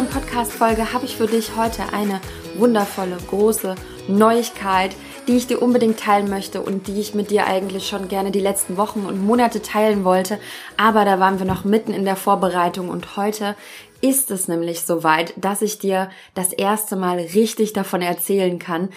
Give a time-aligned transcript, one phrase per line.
[0.00, 2.22] neuen Podcast-Folge, habe ich für dich heute eine
[2.56, 3.74] wundervolle, große
[4.08, 4.96] Neuigkeit,
[5.28, 8.40] die ich dir unbedingt teilen möchte und die ich mit dir eigentlich schon gerne die
[8.40, 10.38] letzten Wochen und Monate teilen wollte.
[10.78, 13.56] Aber da waren wir noch mitten in der Vorbereitung und heute
[14.00, 18.88] ist es nämlich soweit, dass ich dir das erste Mal richtig davon erzählen kann.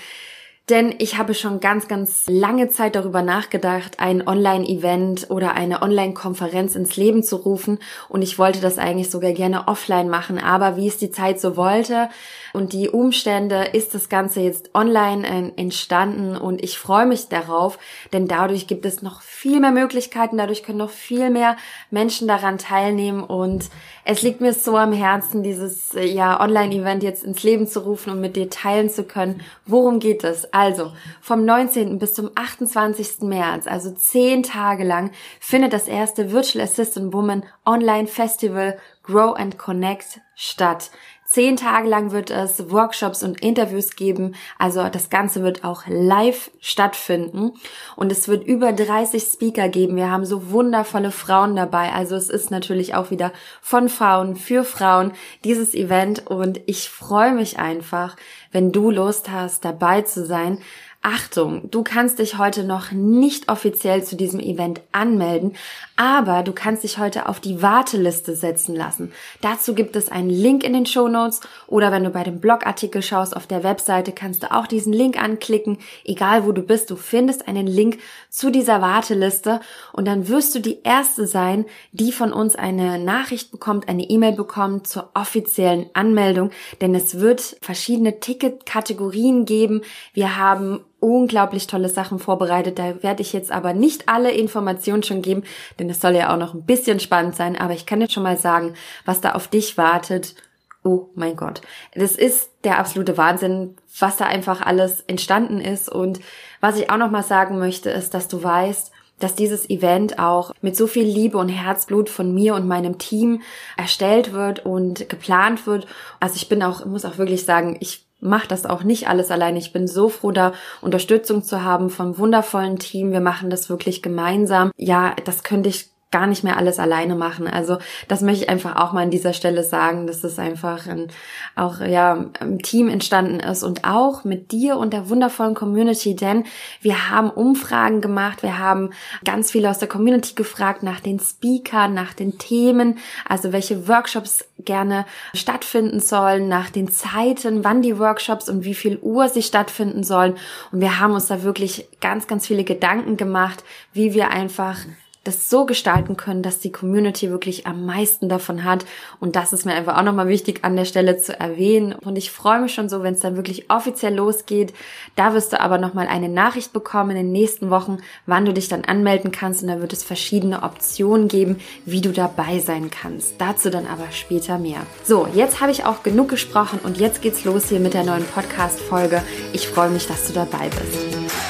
[0.70, 6.76] Denn ich habe schon ganz, ganz lange Zeit darüber nachgedacht, ein Online-Event oder eine Online-Konferenz
[6.76, 7.80] ins Leben zu rufen.
[8.08, 10.40] Und ich wollte das eigentlich sogar gerne offline machen.
[10.40, 12.08] Aber wie es die Zeit so wollte
[12.54, 16.38] und die Umstände, ist das Ganze jetzt online äh, entstanden.
[16.38, 17.78] Und ich freue mich darauf,
[18.14, 20.38] denn dadurch gibt es noch viel mehr Möglichkeiten.
[20.38, 21.58] Dadurch können noch viel mehr
[21.92, 23.22] Menschen daran teilnehmen.
[23.22, 23.70] Und
[24.06, 28.12] es liegt mir so am Herzen, dieses äh, ja, Online-Event jetzt ins Leben zu rufen
[28.12, 29.42] und mit dir teilen zu können.
[29.66, 30.53] Worum geht es?
[30.54, 31.98] Also, vom 19.
[31.98, 33.22] bis zum 28.
[33.22, 35.10] März, also zehn Tage lang,
[35.40, 40.92] findet das erste Virtual Assistant Woman Online Festival Grow and Connect statt.
[41.34, 44.36] Zehn Tage lang wird es Workshops und Interviews geben.
[44.60, 47.54] Also das Ganze wird auch live stattfinden.
[47.96, 49.96] Und es wird über 30 Speaker geben.
[49.96, 51.92] Wir haben so wundervolle Frauen dabei.
[51.92, 55.12] Also es ist natürlich auch wieder von Frauen für Frauen
[55.44, 56.28] dieses Event.
[56.28, 58.16] Und ich freue mich einfach,
[58.52, 60.60] wenn du Lust hast, dabei zu sein.
[61.06, 65.52] Achtung, du kannst dich heute noch nicht offiziell zu diesem Event anmelden,
[65.98, 69.12] aber du kannst dich heute auf die Warteliste setzen lassen.
[69.42, 73.02] Dazu gibt es einen Link in den Show Notes oder wenn du bei dem Blogartikel
[73.02, 75.80] schaust auf der Webseite, kannst du auch diesen Link anklicken.
[76.06, 79.60] Egal wo du bist, du findest einen Link zu dieser Warteliste
[79.92, 84.38] und dann wirst du die erste sein, die von uns eine Nachricht bekommt, eine E-Mail
[84.38, 89.82] bekommt zur offiziellen Anmeldung, denn es wird verschiedene Ticketkategorien geben.
[90.14, 92.80] Wir haben unglaublich tolle Sachen vorbereitet.
[92.80, 95.44] Da werde ich jetzt aber nicht alle Informationen schon geben,
[95.78, 97.58] denn es soll ja auch noch ein bisschen spannend sein.
[97.58, 98.74] Aber ich kann jetzt schon mal sagen,
[99.06, 100.36] was da auf dich wartet.
[100.84, 101.62] Oh mein Gott.
[101.94, 105.90] Das ist der absolute Wahnsinn, was da einfach alles entstanden ist.
[105.90, 106.22] Und
[106.62, 110.52] was ich auch noch mal sagen möchte, ist, dass du weißt, dass dieses Event auch
[110.62, 113.42] mit so viel Liebe und Herzblut von mir und meinem Team
[113.78, 115.86] erstellt wird und geplant wird.
[116.20, 119.60] Also ich bin auch, muss auch wirklich sagen, ich mache das auch nicht alles alleine.
[119.60, 123.12] Ich bin so froh, da Unterstützung zu haben vom wundervollen Team.
[123.12, 124.72] Wir machen das wirklich gemeinsam.
[124.78, 127.48] Ja, das könnte ich gar nicht mehr alles alleine machen.
[127.48, 131.08] Also das möchte ich einfach auch mal an dieser Stelle sagen, dass es einfach ein,
[131.56, 136.44] auch ja im Team entstanden ist und auch mit dir und der wundervollen Community, denn
[136.82, 138.92] wir haben Umfragen gemacht, wir haben
[139.26, 144.46] ganz viele aus der Community gefragt nach den Speakern, nach den Themen, also welche Workshops
[144.60, 150.04] gerne stattfinden sollen, nach den Zeiten, wann die Workshops und wie viel Uhr sie stattfinden
[150.04, 150.36] sollen
[150.72, 153.64] und wir haben uns da wirklich ganz ganz viele Gedanken gemacht,
[153.94, 154.78] wie wir einfach
[155.24, 158.86] das so gestalten können, dass die Community wirklich am meisten davon hat.
[159.22, 161.94] Und das ist mir einfach auch nochmal wichtig an der Stelle zu erwähnen.
[161.94, 164.74] Und ich freue mich schon so, wenn es dann wirklich offiziell losgeht.
[165.16, 168.68] Da wirst du aber nochmal eine Nachricht bekommen in den nächsten Wochen, wann du dich
[168.68, 169.62] dann anmelden kannst.
[169.62, 173.36] Und da wird es verschiedene Optionen geben, wie du dabei sein kannst.
[173.40, 174.82] Dazu dann aber später mehr.
[175.06, 178.26] So, jetzt habe ich auch genug gesprochen und jetzt geht's los hier mit der neuen
[178.26, 179.24] Podcast-Folge.
[179.54, 181.43] Ich freue mich, dass du dabei bist.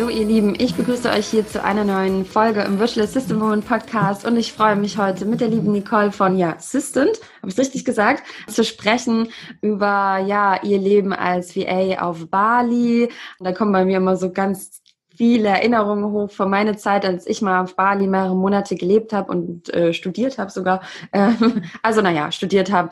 [0.00, 3.68] Hallo ihr Lieben, ich begrüße euch hier zu einer neuen Folge im Virtual Assistant Moment
[3.68, 7.52] Podcast und ich freue mich heute mit der lieben Nicole von ja Assistant, habe ich
[7.52, 9.28] es richtig gesagt, zu sprechen
[9.60, 13.10] über ja ihr Leben als VA auf Bali.
[13.38, 14.80] Und da kommen bei mir immer so ganz
[15.14, 19.30] viele Erinnerungen hoch von meiner Zeit, als ich mal auf Bali mehrere Monate gelebt habe
[19.30, 20.80] und äh, studiert habe sogar.
[21.12, 22.88] Ähm, also naja, studiert habe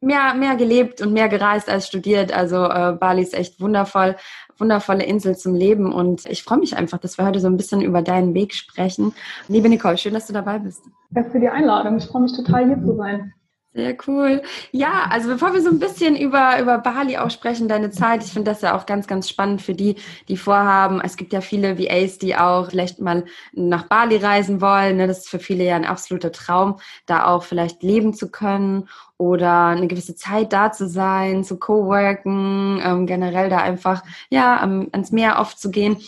[0.00, 2.32] mehr, mehr gelebt und mehr gereist als studiert.
[2.32, 4.16] Also äh, Bali ist echt wundervoll
[4.60, 5.92] wundervolle Insel zum Leben.
[5.92, 9.12] Und ich freue mich einfach, dass wir heute so ein bisschen über deinen Weg sprechen.
[9.48, 10.82] Liebe Nicole, schön, dass du dabei bist.
[11.10, 11.96] Danke für die Einladung.
[11.96, 13.32] Ich freue mich total, hier zu sein.
[13.72, 14.42] Sehr cool.
[14.72, 18.32] Ja, also bevor wir so ein bisschen über, über Bali auch sprechen, deine Zeit, ich
[18.32, 19.94] finde das ja auch ganz, ganz spannend für die,
[20.26, 21.00] die vorhaben.
[21.00, 24.96] Es gibt ja viele VAs, die auch vielleicht mal nach Bali reisen wollen.
[24.96, 25.06] Ne?
[25.06, 28.88] Das ist für viele ja ein absoluter Traum, da auch vielleicht leben zu können
[29.18, 34.88] oder eine gewisse Zeit da zu sein, zu co-worken, ähm, generell da einfach, ja, ähm,
[34.90, 35.98] ans Meer oft zu gehen.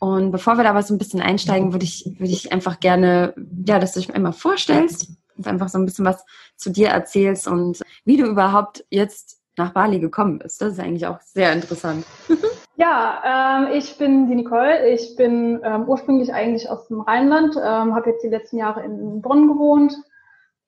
[0.00, 3.32] Und bevor wir da aber so ein bisschen einsteigen, würde ich, würde ich einfach gerne,
[3.66, 6.24] ja, dass du dich einmal vorstellst und einfach so ein bisschen was
[6.56, 10.60] zu dir erzählst und wie du überhaupt jetzt nach Bali gekommen bist.
[10.60, 12.04] Das ist eigentlich auch sehr interessant.
[12.78, 14.86] Ja, ähm, ich bin die Nicole.
[14.90, 19.22] Ich bin ähm, ursprünglich eigentlich aus dem Rheinland, ähm, habe jetzt die letzten Jahre in
[19.22, 19.96] Bonn gewohnt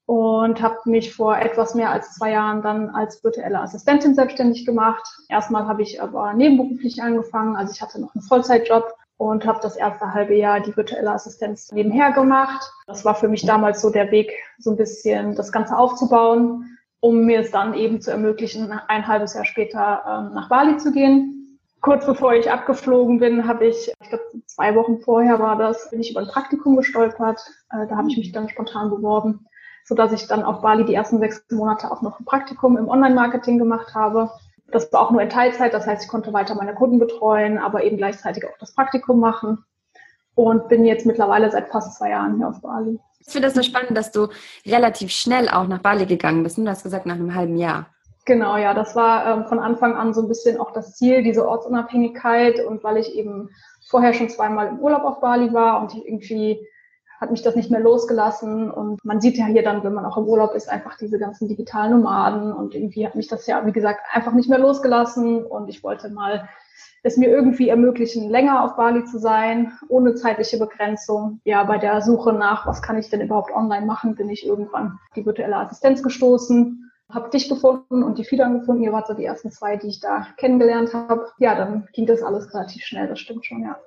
[0.06, 5.06] und habe mich vor etwas mehr als zwei Jahren dann als virtuelle Assistentin selbstständig gemacht.
[5.28, 9.76] Erstmal habe ich aber nebenberuflich angefangen, also ich hatte noch einen Vollzeitjob und habe das
[9.76, 12.72] erste halbe Jahr die virtuelle Assistenz nebenher gemacht.
[12.86, 17.26] Das war für mich damals so der Weg, so ein bisschen das Ganze aufzubauen, um
[17.26, 21.58] mir es dann eben zu ermöglichen, ein halbes Jahr später ähm, nach Bali zu gehen.
[21.80, 26.00] Kurz bevor ich abgeflogen bin, habe ich, ich glaube zwei Wochen vorher war das, bin
[26.00, 27.40] ich über ein Praktikum gestolpert.
[27.72, 29.46] Äh, da habe ich mich dann spontan beworben,
[29.84, 32.88] so dass ich dann auf Bali die ersten sechs Monate auch noch ein Praktikum im
[32.88, 34.30] Online-Marketing gemacht habe
[34.70, 37.84] das war auch nur in Teilzeit, das heißt, ich konnte weiter meine Kunden betreuen, aber
[37.84, 39.64] eben gleichzeitig auch das Praktikum machen
[40.34, 42.98] und bin jetzt mittlerweile seit fast zwei Jahren hier auf Bali.
[43.20, 44.28] Ich finde das so spannend, dass du
[44.66, 46.58] relativ schnell auch nach Bali gegangen bist.
[46.58, 47.86] Du hast gesagt, nach einem halben Jahr.
[48.24, 51.48] Genau, ja, das war ähm, von Anfang an so ein bisschen auch das Ziel, diese
[51.48, 53.50] Ortsunabhängigkeit und weil ich eben
[53.88, 56.66] vorher schon zweimal im Urlaub auf Bali war und ich irgendwie
[57.20, 58.70] hat mich das nicht mehr losgelassen.
[58.70, 61.48] Und man sieht ja hier dann, wenn man auch im Urlaub ist, einfach diese ganzen
[61.48, 62.52] digitalen Nomaden.
[62.52, 65.44] Und irgendwie hat mich das ja, wie gesagt, einfach nicht mehr losgelassen.
[65.44, 66.48] Und ich wollte mal
[67.02, 71.40] es mir irgendwie ermöglichen, länger auf Bali zu sein, ohne zeitliche Begrenzung.
[71.44, 74.98] Ja, bei der Suche nach, was kann ich denn überhaupt online machen, bin ich irgendwann
[75.14, 78.82] die virtuelle Assistenz gestoßen, habe dich gefunden und die Fiedern gefunden.
[78.82, 81.28] Ihr wart so die ersten zwei, die ich da kennengelernt habe.
[81.38, 83.78] Ja, dann ging das alles relativ schnell, das stimmt schon, ja.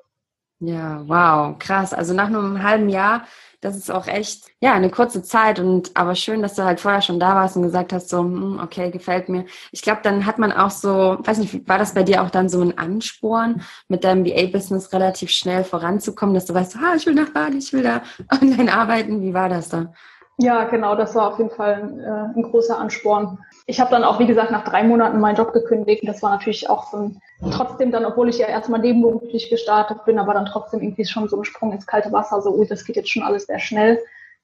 [0.64, 1.92] Ja, wow, krass.
[1.92, 3.24] Also nach nur einem halben Jahr,
[3.62, 7.02] das ist auch echt, ja, eine kurze Zeit und aber schön, dass du halt vorher
[7.02, 9.46] schon da warst und gesagt hast, so, hm, okay, gefällt mir.
[9.72, 12.48] Ich glaube, dann hat man auch so, weiß nicht, war das bei dir auch dann
[12.48, 17.16] so ein Ansporn, mit deinem VA-Business relativ schnell voranzukommen, dass du weißt, ah, ich will
[17.16, 19.24] nach Bali, ich will da online arbeiten.
[19.24, 19.92] Wie war das da?
[20.38, 23.40] Ja, genau, das war auf jeden Fall äh, ein großer Ansporn.
[23.72, 26.04] Ich habe dann auch, wie gesagt, nach drei Monaten meinen Job gekündigt.
[26.06, 27.22] Das war natürlich auch so ein,
[27.52, 31.38] trotzdem dann, obwohl ich ja erstmal nebenberuflich gestartet bin, aber dann trotzdem irgendwie schon so
[31.38, 33.98] ein Sprung ins kalte Wasser, so, ui, das geht jetzt schon alles sehr schnell.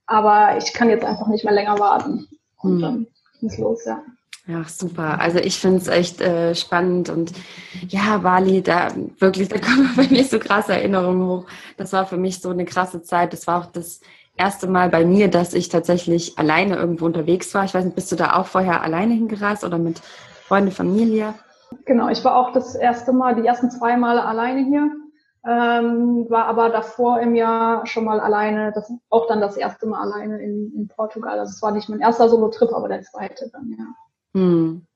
[0.05, 2.29] Aber ich kann jetzt einfach nicht mehr länger warten.
[2.61, 2.81] Und hm.
[2.81, 3.07] dann
[3.41, 4.01] ging es los, ja.
[4.47, 5.19] Ja, super.
[5.19, 7.33] Also ich finde es echt äh, spannend und
[7.89, 11.45] ja, Bali, da wirklich, da kommen bei mir so krasse Erinnerungen hoch.
[11.75, 13.33] Das war für mich so eine krasse Zeit.
[13.33, 13.99] Das war auch das
[14.37, 17.65] erste Mal bei mir, dass ich tatsächlich alleine irgendwo unterwegs war.
[17.65, 19.99] Ich weiß nicht, bist du da auch vorher alleine hingereist oder mit
[20.47, 21.33] Freunde, Familie?
[21.85, 24.89] Genau, ich war auch das erste Mal, die ersten zwei Male alleine hier,
[25.45, 30.01] ähm, war aber davor im Jahr schon mal alleine, das auch dann das erste Mal
[30.01, 31.39] alleine in, in Portugal.
[31.39, 33.85] Also es war nicht mein erster Solo-Trip, aber der zweite dann, ja.
[34.33, 34.86] Hm.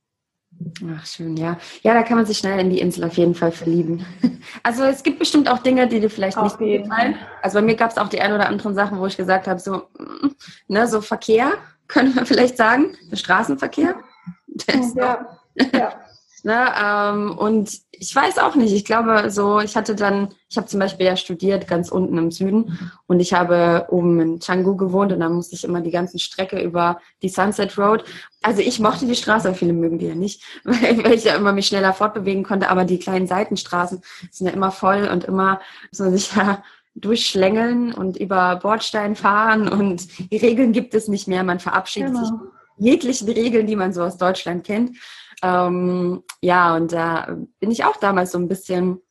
[0.96, 1.58] Ach, schön, ja.
[1.82, 4.06] Ja, da kann man sich schnell in die Insel auf jeden Fall verlieben.
[4.64, 7.16] Also es gibt bestimmt auch Dinge, die dir vielleicht auf nicht gefallen.
[7.44, 9.60] Also bei mir gab es auch die ein oder anderen Sachen, wo ich gesagt habe,
[9.60, 10.30] so, mm,
[10.68, 11.54] ne, so Verkehr,
[11.88, 13.96] können wir vielleicht sagen, Straßenverkehr.
[14.96, 15.28] ja,
[15.74, 15.94] ja.
[16.44, 20.66] Ne, ähm, und ich weiß auch nicht, ich glaube so, ich hatte dann, ich habe
[20.66, 25.14] zum Beispiel ja studiert ganz unten im Süden und ich habe oben in Canggu gewohnt
[25.14, 28.04] und dann musste ich immer die ganze Strecke über die Sunset Road.
[28.42, 31.54] Also ich mochte die Straße, viele mögen die ja nicht, weil, weil ich ja immer
[31.54, 34.02] mich schneller fortbewegen konnte, aber die kleinen Seitenstraßen
[34.32, 35.62] sind ja immer voll und immer
[35.92, 36.64] muss man sich ja
[36.96, 42.26] durchschlängeln und über Bordstein fahren und die Regeln gibt es nicht mehr, man verabschiedet genau.
[42.26, 42.34] sich
[42.78, 44.98] jeglichen Regeln, die man so aus Deutschland kennt.
[45.42, 49.02] Ähm, ja, und da bin ich auch damals so ein bisschen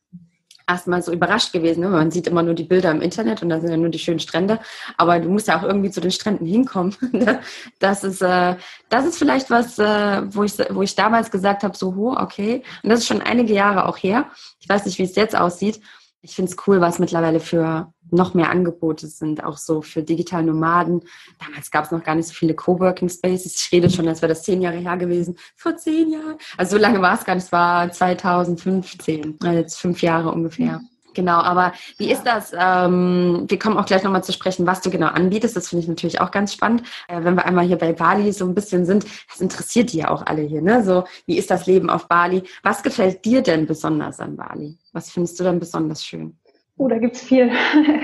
[0.67, 1.81] erstmal so überrascht gewesen.
[1.81, 1.89] Ne?
[1.89, 4.19] Man sieht immer nur die Bilder im Internet und da sind ja nur die schönen
[4.19, 4.59] Strände,
[4.97, 6.95] aber du musst ja auch irgendwie zu den Stränden hinkommen.
[7.79, 8.55] das ist, äh,
[8.89, 12.63] das ist vielleicht was, äh, wo, ich, wo ich damals gesagt habe, so, ho, okay.
[12.83, 14.25] Und das ist schon einige Jahre auch her.
[14.59, 15.81] Ich weiß nicht, wie es jetzt aussieht.
[16.23, 20.45] Ich finde es cool, was mittlerweile für noch mehr Angebote sind, auch so für digitale
[20.45, 21.01] Nomaden.
[21.39, 23.55] Damals gab es noch gar nicht so viele Coworking Spaces.
[23.55, 25.37] Ich rede schon, als wäre das zehn Jahre her gewesen.
[25.55, 26.35] Vor zehn Jahren.
[26.57, 27.45] Also so lange war es gar nicht.
[27.45, 29.37] Es war 2015.
[29.41, 30.81] Also jetzt fünf Jahre ungefähr.
[31.13, 32.53] Genau, aber wie ist das?
[32.57, 35.55] Ähm, wir kommen auch gleich nochmal zu sprechen, was du genau anbietest.
[35.55, 36.83] Das finde ich natürlich auch ganz spannend.
[37.07, 40.09] Äh, wenn wir einmal hier bei Bali so ein bisschen sind, das interessiert die ja
[40.09, 40.83] auch alle hier, ne?
[40.83, 42.43] So, wie ist das Leben auf Bali?
[42.63, 44.77] Was gefällt dir denn besonders an Bali?
[44.93, 46.37] Was findest du denn besonders schön?
[46.77, 47.51] Oh, da gibt's viel.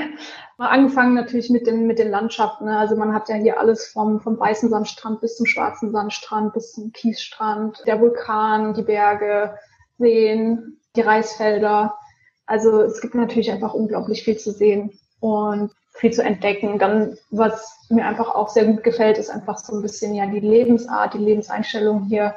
[0.58, 2.65] Angefangen natürlich mit den, mit den Landschaften.
[2.65, 2.77] Ne?
[2.77, 6.74] Also man hat ja hier alles vom, vom weißen Sandstrand bis zum schwarzen Sandstrand, bis
[6.74, 9.56] zum Kiesstrand, der Vulkan, die Berge,
[9.98, 11.98] Seen, die Reisfelder.
[12.46, 16.79] Also es gibt natürlich einfach unglaublich viel zu sehen und viel zu entdecken.
[16.79, 20.39] Dann, was mir einfach auch sehr gut gefällt, ist einfach so ein bisschen ja die
[20.39, 22.36] Lebensart, die Lebenseinstellung hier,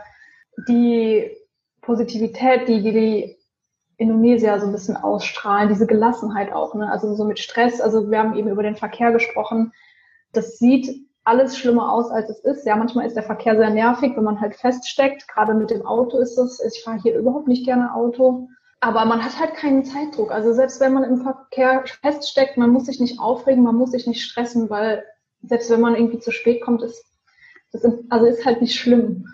[0.68, 1.30] die
[1.82, 3.39] Positivität, die, die
[4.00, 6.90] die Indonesier so ein bisschen ausstrahlen, diese Gelassenheit auch, ne?
[6.90, 7.80] also so mit Stress.
[7.80, 9.72] Also wir haben eben über den Verkehr gesprochen.
[10.32, 12.66] Das sieht alles schlimmer aus, als es ist.
[12.66, 15.28] Ja, manchmal ist der Verkehr sehr nervig, wenn man halt feststeckt.
[15.28, 18.48] Gerade mit dem Auto ist das, ich fahre hier überhaupt nicht gerne Auto.
[18.80, 20.32] Aber man hat halt keinen Zeitdruck.
[20.32, 24.06] Also selbst wenn man im Verkehr feststeckt, man muss sich nicht aufregen, man muss sich
[24.06, 25.04] nicht stressen, weil
[25.42, 27.04] selbst wenn man irgendwie zu spät kommt, ist,
[27.72, 29.26] das also ist halt nicht schlimm.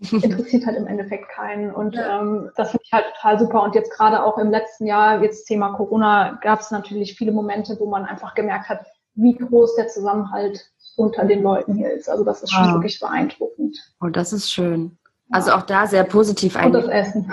[0.00, 1.72] Interessiert halt im Endeffekt keinen.
[1.72, 2.20] Und ja.
[2.20, 3.62] ähm, das finde ich halt total super.
[3.62, 7.76] Und jetzt gerade auch im letzten Jahr, jetzt Thema Corona, gab es natürlich viele Momente,
[7.78, 12.08] wo man einfach gemerkt hat, wie groß der Zusammenhalt unter den Leuten hier ist.
[12.08, 12.74] Also das ist schon wow.
[12.74, 13.76] wirklich beeindruckend.
[14.00, 14.96] Und oh, das ist schön.
[15.30, 17.30] Also auch da sehr positiv Und das Essen.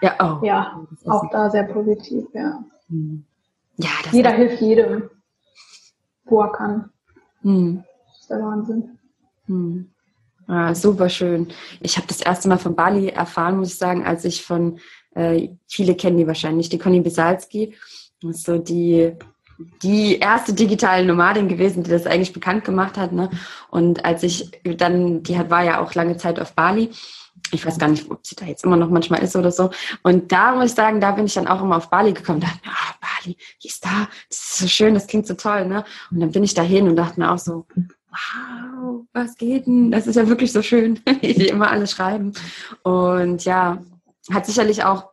[0.00, 0.38] Ja, oh.
[0.44, 2.64] ja auch da sehr positiv, ja.
[2.88, 3.24] Hm.
[3.76, 5.10] ja Jeder hilft jedem,
[6.24, 6.90] wo er kann.
[7.42, 7.84] Hm.
[8.08, 8.98] Das ist der Wahnsinn.
[9.46, 9.90] Hm.
[10.50, 11.46] Ah, super schön.
[11.80, 14.80] Ich habe das erste Mal von Bali erfahren, muss ich sagen, als ich von,
[15.14, 17.76] äh, viele kennen die wahrscheinlich, die Conny Bisalski,
[18.20, 19.12] so die
[19.82, 23.12] die erste digitale Nomadin gewesen, die das eigentlich bekannt gemacht hat.
[23.12, 23.30] Ne?
[23.70, 26.90] Und als ich dann, die hat, war ja auch lange Zeit auf Bali.
[27.52, 29.70] Ich weiß gar nicht, ob sie da jetzt immer noch manchmal ist oder so.
[30.02, 32.40] Und da muss ich sagen, da bin ich dann auch immer auf Bali gekommen.
[32.40, 35.34] Da dachte mir, ah, Bali, die ist da, das ist so schön, das klingt so
[35.34, 35.66] toll.
[35.66, 35.84] Ne?
[36.10, 37.66] Und dann bin ich dahin und dachte mir auch so,
[38.10, 39.90] wow, was geht denn?
[39.90, 42.32] Das ist ja wirklich so schön, wie die immer alle schreiben.
[42.82, 43.78] Und ja,
[44.32, 45.10] hat sicherlich auch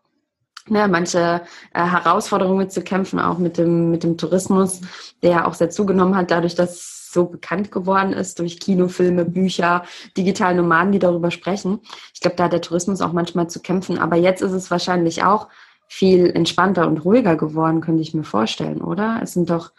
[0.69, 1.41] ne, manche
[1.73, 4.81] äh, Herausforderungen zu kämpfen, auch mit dem, mit dem Tourismus,
[5.23, 9.83] der auch sehr zugenommen hat, dadurch, dass so bekannt geworden ist durch Kinofilme, Bücher,
[10.17, 11.79] digitale Nomaden, die darüber sprechen.
[12.13, 13.97] Ich glaube, da hat der Tourismus auch manchmal zu kämpfen.
[13.97, 15.47] Aber jetzt ist es wahrscheinlich auch
[15.87, 19.21] viel entspannter und ruhiger geworden, könnte ich mir vorstellen, oder?
[19.23, 19.71] Es sind doch,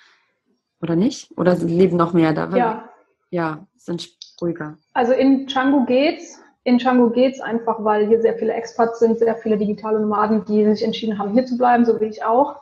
[0.81, 1.31] oder nicht?
[1.37, 2.57] Oder leben noch mehr da?
[2.57, 2.89] Ja.
[3.31, 4.09] Ja, sind
[4.41, 4.77] ruhiger.
[4.95, 6.41] Also in Django geht's.
[6.65, 10.65] In Django geht's einfach, weil hier sehr viele Expats sind, sehr viele digitale Nomaden, die
[10.65, 12.61] sich entschieden haben, hier zu bleiben, so wie ich auch.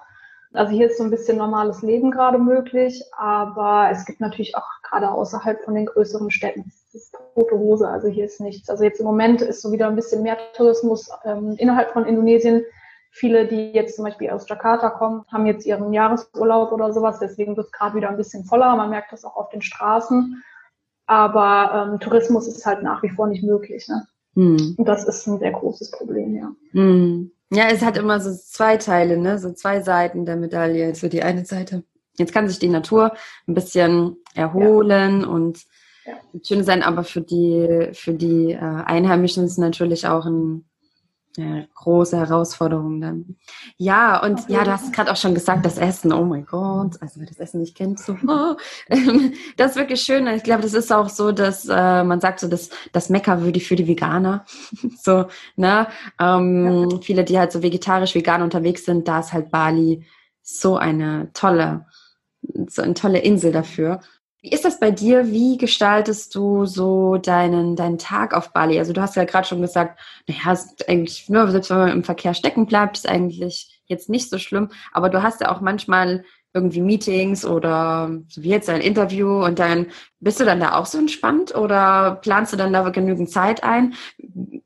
[0.52, 4.66] Also hier ist so ein bisschen normales Leben gerade möglich, aber es gibt natürlich auch
[4.82, 7.88] gerade außerhalb von den größeren Städten es ist tote Hose.
[7.88, 8.68] Also hier ist nichts.
[8.70, 12.64] Also jetzt im Moment ist so wieder ein bisschen mehr Tourismus ähm, innerhalb von Indonesien.
[13.10, 17.18] Viele, die jetzt zum Beispiel aus Jakarta kommen, haben jetzt ihren Jahresurlaub oder sowas.
[17.18, 18.74] Deswegen wird es gerade wieder ein bisschen voller.
[18.76, 20.42] Man merkt das auch auf den Straßen.
[21.06, 23.88] Aber ähm, Tourismus ist halt nach wie vor nicht möglich.
[23.88, 24.06] Ne?
[24.34, 24.74] Hm.
[24.76, 26.52] Und das ist ein sehr großes Problem, ja.
[26.72, 27.30] Hm.
[27.52, 29.38] Ja, es hat immer so zwei Teile, ne?
[29.38, 30.94] so zwei Seiten der Medaille.
[30.94, 31.84] So die eine Seite.
[32.18, 33.12] Jetzt kann sich die Natur
[33.46, 35.28] ein bisschen erholen ja.
[35.28, 35.64] und
[36.06, 36.14] ja.
[36.42, 40.64] schön sein, aber für die, für die äh, Einheimischen ist es natürlich auch ein
[41.36, 43.36] ja, große Herausforderung dann.
[43.76, 47.20] Ja, und ja, du hast gerade auch schon gesagt, das Essen, oh mein Gott, also
[47.20, 48.56] wer das Essen nicht kennt, so, oh,
[49.56, 50.26] das ist wirklich schön.
[50.28, 53.60] Ich glaube, das ist auch so, dass äh, man sagt so, dass das Mecker würde
[53.60, 54.44] für die Veganer.
[55.02, 55.26] so,
[55.56, 55.88] ne?
[56.18, 56.98] Ähm, ja.
[57.00, 60.06] Viele, die halt so vegetarisch, vegan unterwegs sind, da ist halt Bali
[60.42, 61.86] so eine tolle,
[62.68, 64.00] so eine tolle Insel dafür.
[64.46, 65.26] Wie ist das bei dir?
[65.32, 68.78] Wie gestaltest du so deinen, deinen Tag auf Bali?
[68.78, 69.98] Also du hast ja gerade schon gesagt,
[70.28, 74.30] naja, ist eigentlich, nur selbst wenn man im Verkehr stecken bleibt, ist eigentlich jetzt nicht
[74.30, 74.70] so schlimm.
[74.92, 76.24] Aber du hast ja auch manchmal
[76.54, 79.86] irgendwie Meetings oder so wie jetzt ein Interview und dann
[80.20, 83.94] bist du dann da auch so entspannt oder planst du dann da genügend Zeit ein?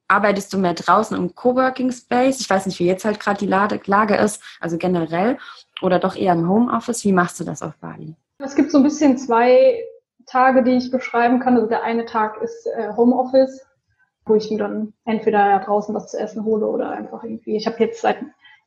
[0.09, 2.43] Arbeitest du mehr draußen im Coworking Space?
[2.43, 5.39] Ich weiß nicht, wie jetzt halt gerade die Lage ist, also generell
[5.81, 7.03] oder doch eher im Homeoffice.
[7.07, 8.15] Wie machst du das auf Bali?
[8.43, 9.85] Es gibt so ein bisschen zwei
[10.27, 11.57] Tage, die ich beschreiben kann.
[11.57, 13.67] Also der eine Tag ist äh, Homeoffice,
[14.25, 17.57] wo ich mir dann entweder draußen was zu essen hole oder einfach irgendwie.
[17.57, 18.19] Ich habe jetzt seit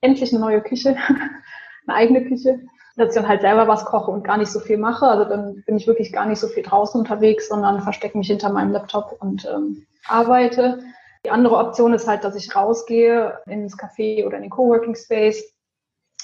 [0.02, 0.96] endlich eine neue Küche,
[1.88, 2.60] eine eigene Küche,
[2.98, 5.08] dass ich dann halt selber was koche und gar nicht so viel mache.
[5.08, 8.52] Also dann bin ich wirklich gar nicht so viel draußen unterwegs, sondern verstecke mich hinter
[8.52, 10.80] meinem Laptop und ähm, arbeite.
[11.26, 15.53] Die andere Option ist halt, dass ich rausgehe ins Café oder in den Coworking Space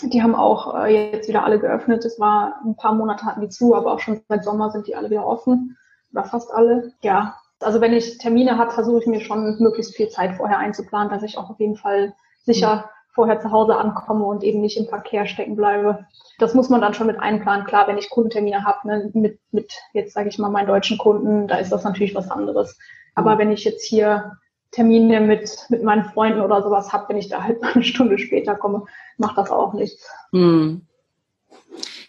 [0.04, 2.06] die haben auch äh, jetzt wieder alle geöffnet.
[2.06, 4.96] Es war ein paar Monate hatten die zu, aber auch schon seit Sommer sind die
[4.96, 5.78] alle wieder offen.
[6.12, 6.94] Oder fast alle.
[7.02, 7.36] Ja.
[7.60, 11.24] Also wenn ich Termine habe, versuche ich mir schon möglichst viel Zeit vorher einzuplanen, dass
[11.24, 12.14] ich auch auf jeden Fall
[12.46, 16.06] sicher vorher zu Hause ankomme und eben nicht im Verkehr stecken bleibe.
[16.38, 17.66] Das muss man dann schon mit einplanen.
[17.66, 21.48] Klar, wenn ich Kundentermine habe, ne, mit, mit jetzt sage ich mal meinen deutschen Kunden,
[21.48, 22.78] da ist das natürlich was anderes.
[23.16, 24.38] Aber wenn ich jetzt hier
[24.72, 28.56] Termine mit, mit meinen Freunden oder sowas habe, wenn ich da halt eine Stunde später
[28.56, 28.86] komme,
[29.18, 30.08] macht das auch nichts.
[30.32, 30.82] Hm.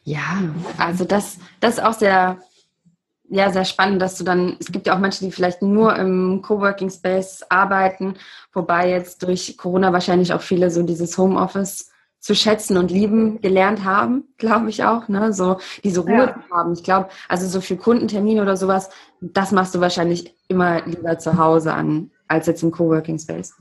[0.05, 0.43] Ja,
[0.79, 2.39] also das, das ist auch sehr,
[3.29, 6.43] ja, sehr spannend, dass du dann, es gibt ja auch manche, die vielleicht nur im
[6.43, 8.15] Coworking Space arbeiten,
[8.53, 13.85] wobei jetzt durch Corona wahrscheinlich auch viele so dieses Homeoffice zu schätzen und lieben gelernt
[13.85, 15.33] haben, glaube ich auch, ne?
[15.33, 16.35] So diese Ruhe ja.
[16.35, 16.73] zu haben.
[16.75, 18.91] Ich glaube, also so für Kundentermine oder sowas,
[19.23, 23.55] das machst du wahrscheinlich immer lieber zu Hause an, als jetzt im Coworking Space.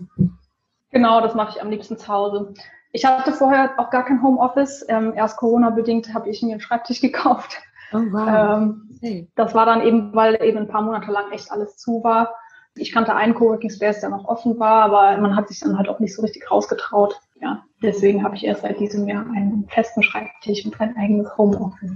[0.91, 2.53] Genau, das mache ich am liebsten zu Hause.
[2.91, 4.85] Ich hatte vorher auch gar kein Homeoffice.
[4.87, 7.57] Ähm, erst Corona-bedingt habe ich mir einen Schreibtisch gekauft.
[7.91, 8.61] Oh, wow.
[9.01, 9.29] Ähm.
[9.35, 12.35] Das war dann eben, weil eben ein paar Monate lang echt alles zu war.
[12.75, 15.89] Ich kannte einen Coworking Space, der noch offen war, aber man hat sich dann halt
[15.89, 17.19] auch nicht so richtig rausgetraut.
[17.41, 21.91] Ja, deswegen habe ich erst seit diesem Jahr einen festen Schreibtisch und ein eigenes Homeoffice.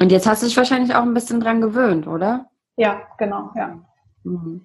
[0.00, 2.46] Und jetzt hast du dich wahrscheinlich auch ein bisschen dran gewöhnt, oder?
[2.76, 3.78] Ja, genau, ja.
[4.24, 4.64] Mhm.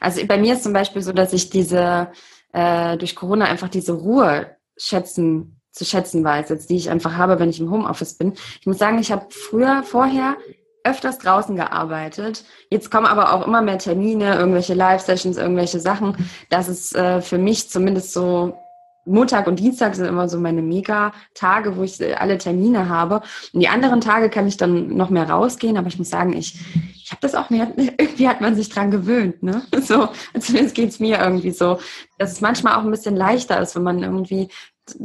[0.00, 2.12] Also bei mir ist zum Beispiel so, dass ich diese
[2.52, 7.38] äh, durch Corona einfach diese Ruhe schätzen zu schätzen weiß, jetzt die ich einfach habe,
[7.38, 8.34] wenn ich im Homeoffice bin.
[8.60, 10.36] Ich muss sagen, ich habe früher, vorher
[10.82, 12.44] öfters draußen gearbeitet.
[12.70, 16.30] Jetzt kommen aber auch immer mehr Termine, irgendwelche Live-Sessions, irgendwelche Sachen.
[16.48, 18.56] Das ist äh, für mich zumindest so
[19.04, 23.22] Montag und Dienstag sind immer so meine Mega-Tage, wo ich alle Termine habe.
[23.52, 25.76] Und die anderen Tage kann ich dann noch mehr rausgehen.
[25.76, 26.58] Aber ich muss sagen, ich,
[26.94, 29.42] ich habe das auch mehr, irgendwie hat man sich dran gewöhnt.
[29.42, 29.62] Ne?
[29.80, 31.78] So, zumindest geht's mir irgendwie so,
[32.18, 34.48] dass es manchmal auch ein bisschen leichter ist, wenn man irgendwie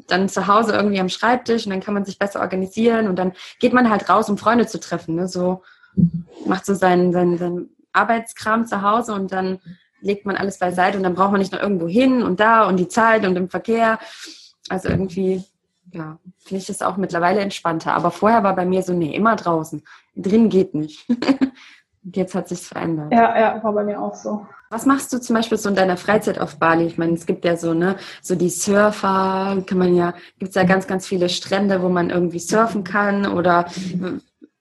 [0.07, 3.33] dann zu Hause irgendwie am Schreibtisch und dann kann man sich besser organisieren und dann
[3.59, 5.15] geht man halt raus, um Freunde zu treffen.
[5.15, 5.27] Ne?
[5.27, 5.63] So
[6.45, 9.59] macht so seinen, seinen, seinen Arbeitskram zu Hause und dann
[10.05, 12.77] legt man alles beiseite und dann braucht man nicht noch irgendwo hin und da und
[12.77, 13.99] die Zeit und im Verkehr.
[14.69, 15.43] Also irgendwie,
[15.91, 17.93] ja, finde ich das auch mittlerweile entspannter.
[17.93, 19.83] Aber vorher war bei mir so, nee, immer draußen.
[20.15, 21.09] Drin geht nicht.
[21.09, 23.11] und jetzt hat sich's verändert.
[23.11, 24.45] Ja, ja, war bei mir auch so.
[24.69, 26.85] Was machst du zum Beispiel so in deiner Freizeit auf Bali?
[26.85, 30.55] Ich meine, es gibt ja so, ne, so die Surfer, kann man ja, gibt es
[30.55, 33.65] ja ganz, ganz viele Strände, wo man irgendwie surfen kann oder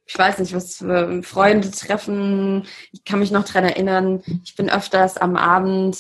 [0.06, 2.64] ich weiß nicht, was für Freunde treffen.
[2.92, 5.96] Ich kann mich noch dran erinnern, ich bin öfters am Abend,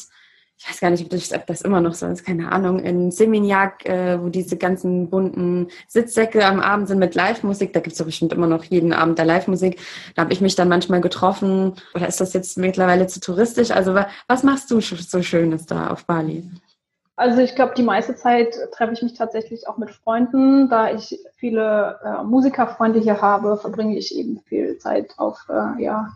[0.56, 3.10] ich weiß gar nicht, ob das, ob das immer noch so ist, keine Ahnung, in
[3.10, 7.72] Seminyak, äh, wo diese ganzen bunten Sitzsäcke am Abend sind mit Live-Musik.
[7.72, 9.80] Da gibt es ja bestimmt immer noch jeden Abend da Live-Musik.
[10.14, 11.74] Da habe ich mich dann manchmal getroffen.
[11.94, 13.72] Oder ist das jetzt mittlerweile zu touristisch?
[13.72, 16.48] Also was machst du so Schönes da auf Bali?
[17.16, 20.68] Also ich glaube, die meiste Zeit treffe ich mich tatsächlich auch mit Freunden.
[20.68, 26.08] Da ich viele äh, Musikerfreunde hier habe, verbringe ich eben viel Zeit auf, äh, ja,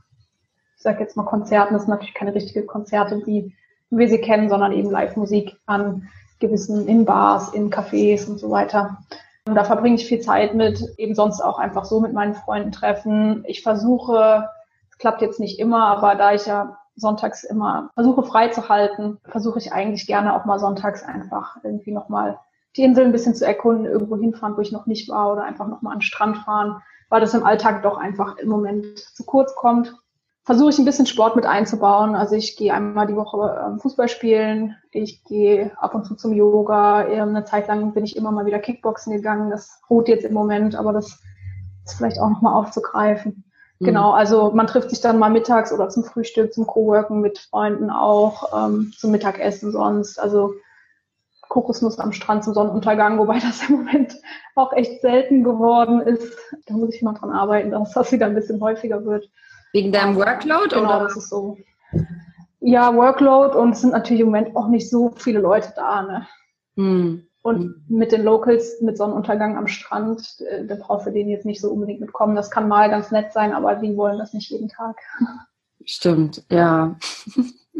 [0.76, 1.74] ich sag jetzt mal Konzerten.
[1.74, 3.54] Das sind natürlich keine richtigen Konzerte, wie
[3.90, 6.08] wir sie kennen, sondern eben Live-Musik an
[6.40, 8.98] gewissen, in Bars, in Cafés und so weiter.
[9.46, 12.72] Und da verbringe ich viel Zeit mit, eben sonst auch einfach so mit meinen Freunden
[12.72, 13.44] treffen.
[13.46, 14.48] Ich versuche,
[14.90, 19.18] es klappt jetzt nicht immer, aber da ich ja sonntags immer versuche frei zu halten,
[19.24, 22.38] versuche ich eigentlich gerne auch mal sonntags einfach irgendwie nochmal
[22.76, 25.66] die Insel ein bisschen zu erkunden, irgendwo hinfahren, wo ich noch nicht war oder einfach
[25.66, 29.54] nochmal an den Strand fahren, weil das im Alltag doch einfach im Moment zu kurz
[29.54, 29.94] kommt.
[30.44, 32.14] Versuche ich ein bisschen Sport mit einzubauen.
[32.14, 36.32] Also ich gehe einmal die Woche ähm, Fußball spielen, ich gehe ab und zu zum
[36.32, 37.06] Yoga.
[37.06, 39.50] Ähm, eine Zeit lang bin ich immer mal wieder Kickboxen gegangen.
[39.50, 41.20] Das ruht jetzt im Moment, aber das
[41.84, 43.44] ist vielleicht auch nochmal aufzugreifen.
[43.80, 44.18] Genau, mhm.
[44.18, 48.52] also man trifft sich dann mal mittags oder zum Frühstück, zum Coworken mit Freunden auch,
[48.52, 50.18] ähm, zum Mittagessen sonst.
[50.18, 50.54] Also
[51.48, 54.16] Kokosnuss am Strand zum Sonnenuntergang, wobei das im Moment
[54.56, 56.36] auch echt selten geworden ist.
[56.66, 59.30] Da muss ich mal dran arbeiten, dass das wieder ein bisschen häufiger wird.
[59.72, 61.04] Wegen deinem Workload genau, oder?
[61.04, 61.56] das ist so.
[62.60, 66.02] Ja, Workload und es sind natürlich im Moment auch nicht so viele Leute da.
[66.02, 66.26] Ne?
[66.76, 67.27] Hm.
[67.42, 67.84] Und mhm.
[67.88, 71.70] mit den Locals, mit Sonnenuntergang am Strand, äh, da brauchst du denen jetzt nicht so
[71.70, 72.36] unbedingt mitkommen.
[72.36, 74.96] Das kann mal ganz nett sein, aber die wollen das nicht jeden Tag.
[75.84, 76.96] Stimmt, ja.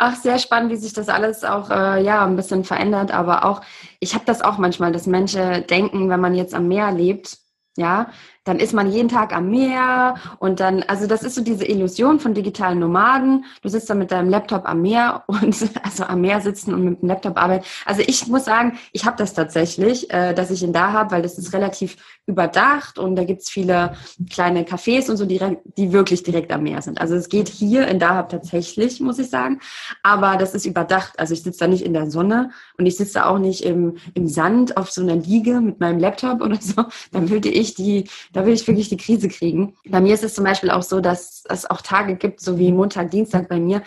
[0.00, 3.12] Ach, sehr spannend, wie sich das alles auch äh, ja ein bisschen verändert.
[3.12, 3.62] Aber auch,
[3.98, 7.38] ich habe das auch manchmal, dass Menschen denken, wenn man jetzt am Meer lebt,
[7.76, 8.10] ja,
[8.48, 12.18] dann ist man jeden Tag am Meer und dann, also das ist so diese Illusion
[12.18, 13.44] von digitalen Nomaden.
[13.60, 17.02] Du sitzt dann mit deinem Laptop am Meer und also am Meer sitzen und mit
[17.02, 17.64] dem Laptop arbeiten.
[17.84, 21.22] Also ich muss sagen, ich habe das tatsächlich, äh, dass ich ihn da habe, weil
[21.22, 23.94] das ist relativ überdacht und da gibt's viele
[24.30, 25.40] kleine Cafés und so, die,
[25.76, 27.00] die wirklich direkt am Meer sind.
[27.00, 29.60] Also es geht hier in Dahab tatsächlich, muss ich sagen,
[30.02, 31.18] aber das ist überdacht.
[31.18, 33.96] Also ich sitze da nicht in der Sonne und ich sitze da auch nicht im,
[34.14, 36.84] im Sand auf so einer Liege mit meinem Laptop oder so.
[37.12, 39.74] Dann würde ich die da will ich wirklich die Krise kriegen.
[39.88, 42.70] Bei mir ist es zum Beispiel auch so, dass es auch Tage gibt, so wie
[42.70, 43.82] Montag, Dienstag bei mir,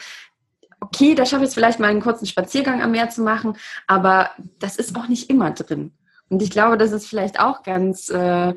[0.81, 3.55] okay, da schaffe ich es vielleicht mal einen kurzen Spaziergang am Meer zu machen,
[3.87, 5.93] aber das ist auch nicht immer drin.
[6.27, 8.53] Und ich glaube, das ist vielleicht auch ganz, äh,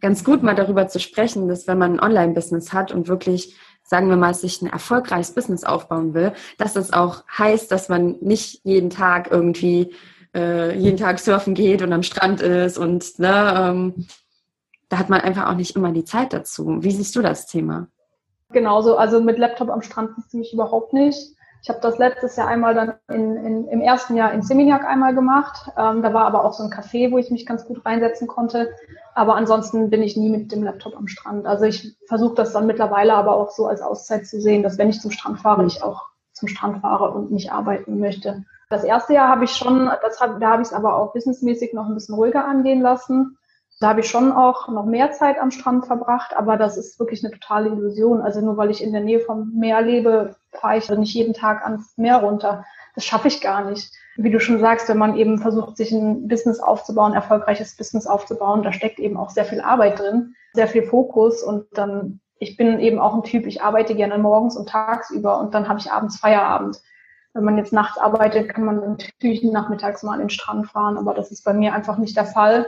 [0.00, 4.08] ganz gut, mal darüber zu sprechen, dass wenn man ein Online-Business hat und wirklich, sagen
[4.08, 8.60] wir mal, sich ein erfolgreiches Business aufbauen will, dass das auch heißt, dass man nicht
[8.62, 9.92] jeden Tag irgendwie
[10.36, 14.06] äh, jeden Tag surfen geht und am Strand ist und ne, ähm,
[14.92, 16.82] da hat man einfach auch nicht immer die Zeit dazu.
[16.82, 17.86] Wie siehst du das Thema?
[18.50, 21.34] Genauso, also mit Laptop am Strand siehst du mich überhaupt nicht.
[21.62, 25.14] Ich habe das letztes Jahr einmal dann in, in, im ersten Jahr in Seminyak einmal
[25.14, 25.70] gemacht.
[25.78, 28.68] Ähm, da war aber auch so ein Café, wo ich mich ganz gut reinsetzen konnte.
[29.14, 31.46] Aber ansonsten bin ich nie mit dem Laptop am Strand.
[31.46, 34.90] Also ich versuche das dann mittlerweile aber auch so als Auszeit zu sehen, dass wenn
[34.90, 38.44] ich zum Strand fahre, ich auch zum Strand fahre und nicht arbeiten möchte.
[38.68, 40.00] Das erste Jahr habe ich schon, hab,
[40.38, 43.38] da habe ich es aber auch businessmäßig noch ein bisschen ruhiger angehen lassen.
[43.82, 47.24] Da habe ich schon auch noch mehr Zeit am Strand verbracht, aber das ist wirklich
[47.24, 48.20] eine totale Illusion.
[48.20, 51.64] Also nur weil ich in der Nähe vom Meer lebe, fahre ich nicht jeden Tag
[51.64, 52.64] ans Meer runter.
[52.94, 53.92] Das schaffe ich gar nicht.
[54.16, 58.62] Wie du schon sagst, wenn man eben versucht, sich ein Business aufzubauen, erfolgreiches Business aufzubauen,
[58.62, 62.78] da steckt eben auch sehr viel Arbeit drin, sehr viel Fokus und dann ich bin
[62.78, 66.18] eben auch ein Typ, ich arbeite gerne morgens und tagsüber und dann habe ich abends
[66.18, 66.80] Feierabend.
[67.34, 71.14] Wenn man jetzt nachts arbeitet, kann man natürlich nachmittags mal an den Strand fahren, aber
[71.14, 72.66] das ist bei mir einfach nicht der Fall.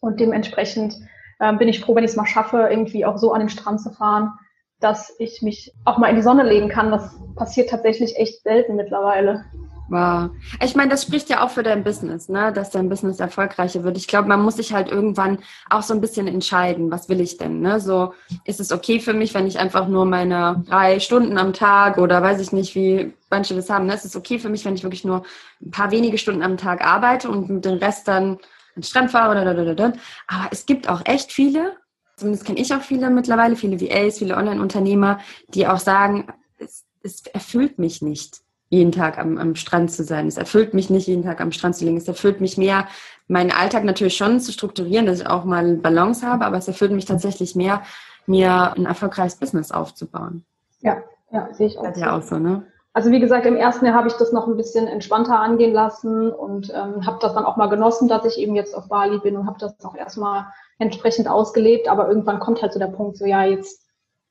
[0.00, 0.96] Und dementsprechend
[1.38, 3.80] äh, bin ich froh, wenn ich es mal schaffe, irgendwie auch so an den Strand
[3.80, 4.32] zu fahren,
[4.80, 6.90] dass ich mich auch mal in die Sonne legen kann.
[6.90, 9.44] Das passiert tatsächlich echt selten mittlerweile.
[9.90, 10.30] Wow.
[10.62, 12.52] Ich meine, das spricht ja auch für dein Business, ne?
[12.52, 13.96] dass dein Business erfolgreicher wird.
[13.96, 17.38] Ich glaube, man muss sich halt irgendwann auch so ein bisschen entscheiden, was will ich
[17.38, 17.60] denn?
[17.60, 17.80] Ne?
[17.80, 21.98] So, ist es okay für mich, wenn ich einfach nur meine drei Stunden am Tag
[21.98, 23.94] oder weiß ich nicht, wie manche das haben, ne?
[23.94, 25.24] ist es okay für mich, wenn ich wirklich nur
[25.60, 28.38] ein paar wenige Stunden am Tag arbeite und dem Rest dann
[28.80, 29.94] an den Strand fahre.
[30.26, 31.76] Aber es gibt auch echt viele,
[32.16, 37.26] zumindest kenne ich auch viele mittlerweile, viele VAs, viele Online-Unternehmer, die auch sagen, es, es
[37.26, 40.28] erfüllt mich nicht jeden Tag am, am Strand zu sein.
[40.28, 41.96] Es erfüllt mich nicht, jeden Tag am Strand zu liegen.
[41.96, 42.86] Es erfüllt mich mehr,
[43.26, 46.92] meinen Alltag natürlich schon zu strukturieren, dass ich auch mal Balance habe, aber es erfüllt
[46.92, 47.82] mich tatsächlich mehr,
[48.26, 50.44] mir ein erfolgreiches Business aufzubauen.
[50.80, 51.84] Ja, ja, sehe ich auch.
[51.84, 52.64] Das ja auch so, ne?
[53.00, 56.30] Also wie gesagt, im ersten Jahr habe ich das noch ein bisschen entspannter angehen lassen
[56.30, 59.38] und ähm, habe das dann auch mal genossen, dass ich eben jetzt auf Bali bin
[59.38, 61.88] und habe das auch erstmal entsprechend ausgelebt.
[61.88, 63.86] Aber irgendwann kommt halt so der Punkt, so ja, jetzt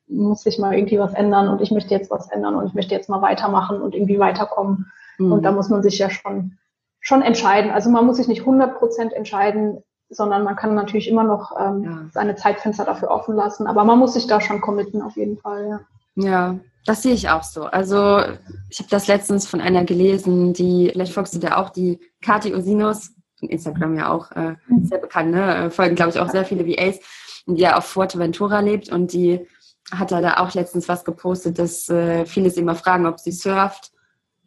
[0.06, 2.94] muss sich mal irgendwie was ändern und ich möchte jetzt was ändern und ich möchte
[2.94, 4.92] jetzt mal weitermachen und irgendwie weiterkommen.
[5.18, 5.32] Mhm.
[5.32, 6.60] Und da muss man sich ja schon,
[7.00, 7.72] schon entscheiden.
[7.72, 11.84] Also man muss sich nicht 100 Prozent entscheiden, sondern man kann natürlich immer noch ähm,
[11.86, 11.98] ja.
[12.12, 13.66] seine Zeitfenster dafür offen lassen.
[13.66, 15.80] Aber man muss sich da schon committen, auf jeden Fall, ja.
[16.20, 17.64] Ja, das sehe ich auch so.
[17.66, 18.22] Also
[18.70, 22.54] ich habe das letztens von einer gelesen, die, vielleicht folgst du der auch, die Kati
[22.54, 24.86] Osinus, von Instagram ja auch äh, mhm.
[24.86, 25.56] sehr bekannt, ne?
[25.56, 27.00] Äh, folgen, glaube ich, auch sehr viele VAs,
[27.46, 29.48] die ja auf Fuerteventura lebt und die
[29.92, 33.32] hat er da auch letztens was gepostet, dass äh, viele sie immer fragen, ob sie
[33.32, 33.92] surft,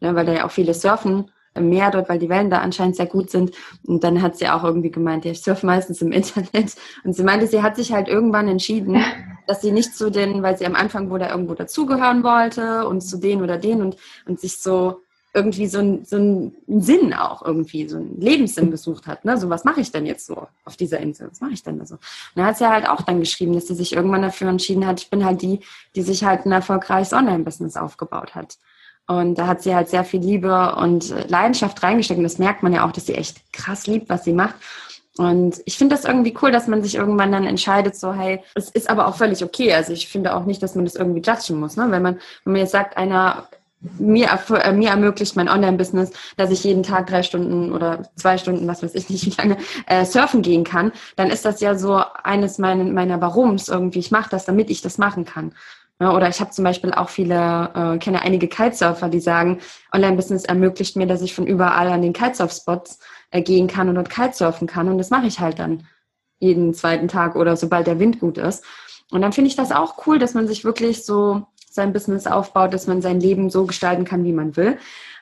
[0.00, 2.96] ne, weil da ja auch viele surfen im Meer dort, weil die Wellen da anscheinend
[2.96, 3.52] sehr gut sind.
[3.86, 6.74] Und dann hat sie auch irgendwie gemeint, ja, ich surfe meistens im Internet.
[7.04, 9.02] Und sie meinte, sie hat sich halt irgendwann entschieden,
[9.46, 13.00] dass sie nicht zu den, weil sie am Anfang wohl da irgendwo dazugehören wollte und
[13.00, 15.02] zu denen oder denen und, und sich so
[15.34, 19.24] irgendwie so, ein, so einen Sinn auch irgendwie, so einen Lebenssinn gesucht hat.
[19.24, 19.38] Ne?
[19.38, 21.30] So, was mache ich denn jetzt so auf dieser Insel?
[21.30, 21.94] Was mache ich denn da so?
[21.94, 22.00] Und
[22.36, 25.08] da hat sie halt auch dann geschrieben, dass sie sich irgendwann dafür entschieden hat, ich
[25.08, 25.60] bin halt die,
[25.96, 28.58] die sich halt ein erfolgreiches Online-Business aufgebaut hat.
[29.06, 32.18] Und da hat sie halt sehr viel Liebe und Leidenschaft reingesteckt.
[32.18, 34.54] Und das merkt man ja auch, dass sie echt krass liebt, was sie macht.
[35.18, 38.70] Und ich finde das irgendwie cool, dass man sich irgendwann dann entscheidet, so, hey, es
[38.70, 39.74] ist aber auch völlig okay.
[39.74, 41.76] Also ich finde auch nicht, dass man das irgendwie judgen muss.
[41.76, 41.86] Ne?
[41.90, 43.48] Wenn man, wenn man jetzt sagt, einer
[43.98, 48.66] mir, äh, mir ermöglicht mein Online-Business, dass ich jeden Tag drei Stunden oder zwei Stunden,
[48.66, 52.02] was weiß ich nicht, wie lange, äh, surfen gehen kann, dann ist das ja so
[52.22, 53.98] eines meiner, meiner Warums irgendwie.
[53.98, 55.52] Ich mache das, damit ich das machen kann.
[56.00, 59.60] Ja, oder ich habe zum Beispiel auch viele, äh, kenne einige Kitesurfer, die sagen,
[59.92, 62.98] Online-Business ermöglicht mir, dass ich von überall an den Kitesurf-Spots
[63.40, 64.88] gehen kann und dort Kitesurfen kann.
[64.88, 65.86] Und das mache ich halt dann
[66.38, 68.64] jeden zweiten Tag oder sobald der Wind gut ist.
[69.10, 72.74] Und dann finde ich das auch cool, dass man sich wirklich so sein Business aufbaut,
[72.74, 74.78] dass man sein Leben so gestalten kann, wie man will.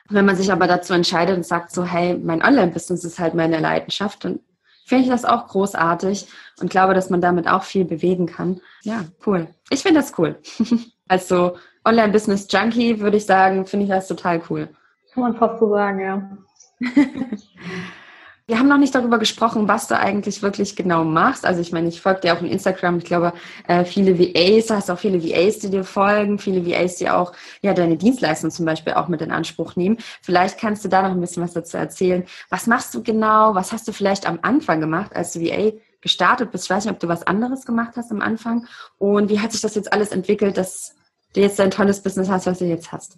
[0.09, 3.59] Wenn man sich aber dazu entscheidet und sagt so, hey, mein Online-Business ist halt meine
[3.59, 4.39] Leidenschaft, dann
[4.85, 6.27] finde ich das auch großartig
[6.59, 8.59] und glaube, dass man damit auch viel bewegen kann.
[8.83, 9.47] Ja, cool.
[9.69, 10.37] Ich finde das cool.
[11.07, 14.67] Als so Online-Business-Junkie würde ich sagen, finde ich das total cool.
[15.13, 16.37] Kann man fast so sagen, ja.
[18.51, 21.45] Wir haben noch nicht darüber gesprochen, was du eigentlich wirklich genau machst.
[21.45, 22.97] Also ich meine, ich folge dir auch in Instagram.
[22.97, 23.31] Ich glaube,
[23.65, 27.31] äh, viele VAs, du hast auch viele VAs, die dir folgen, viele VAs, die auch
[27.61, 29.99] ja deine Dienstleistung zum Beispiel auch mit in Anspruch nehmen.
[30.21, 32.25] Vielleicht kannst du da noch ein bisschen was dazu erzählen.
[32.49, 33.55] Was machst du genau?
[33.55, 36.65] Was hast du vielleicht am Anfang gemacht, als du VA gestartet bist?
[36.65, 38.67] Ich weiß nicht, ob du was anderes gemacht hast am Anfang.
[38.97, 40.93] Und wie hat sich das jetzt alles entwickelt, dass
[41.35, 43.17] du jetzt dein tolles Business hast, was du jetzt hast?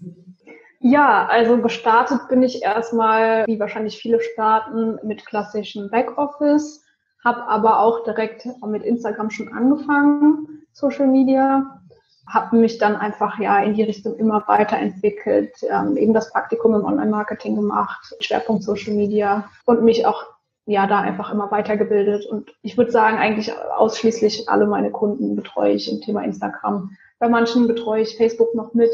[0.86, 6.84] Ja, also gestartet bin ich erstmal, wie wahrscheinlich viele starten, mit klassischen Backoffice,
[7.24, 11.80] habe aber auch direkt mit Instagram schon angefangen, Social Media,
[12.28, 16.84] habe mich dann einfach ja in die Richtung immer weiterentwickelt, ähm, eben das Praktikum im
[16.84, 20.26] Online-Marketing gemacht, Schwerpunkt Social Media und mich auch
[20.66, 22.26] ja da einfach immer weitergebildet.
[22.26, 26.92] Und ich würde sagen, eigentlich ausschließlich alle meine Kunden betreue ich im Thema Instagram.
[27.20, 28.92] Bei manchen betreue ich Facebook noch mit,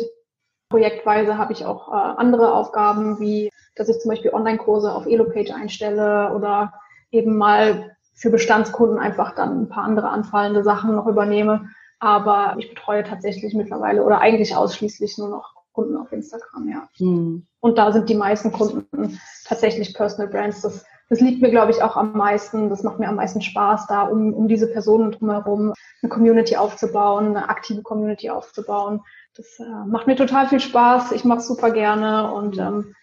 [0.69, 5.55] Projektweise habe ich auch äh, andere Aufgaben, wie dass ich zum Beispiel Online-Kurse auf Elopage
[5.55, 6.73] einstelle oder
[7.11, 11.69] eben mal für Bestandskunden einfach dann ein paar andere anfallende Sachen noch übernehme.
[11.99, 16.89] Aber ich betreue tatsächlich mittlerweile oder eigentlich ausschließlich nur noch Kunden auf Instagram, ja.
[16.99, 17.45] Mhm.
[17.61, 20.61] Und da sind die meisten Kunden tatsächlich Personal Brands.
[20.61, 22.69] Das, das liegt mir, glaube ich, auch am meisten.
[22.69, 27.27] Das macht mir am meisten Spaß, da um, um diese Personen drumherum eine Community aufzubauen,
[27.27, 29.01] eine aktive Community aufzubauen
[29.35, 31.11] das äh, macht mir total viel Spaß.
[31.13, 32.93] Ich mache es super gerne und ähm,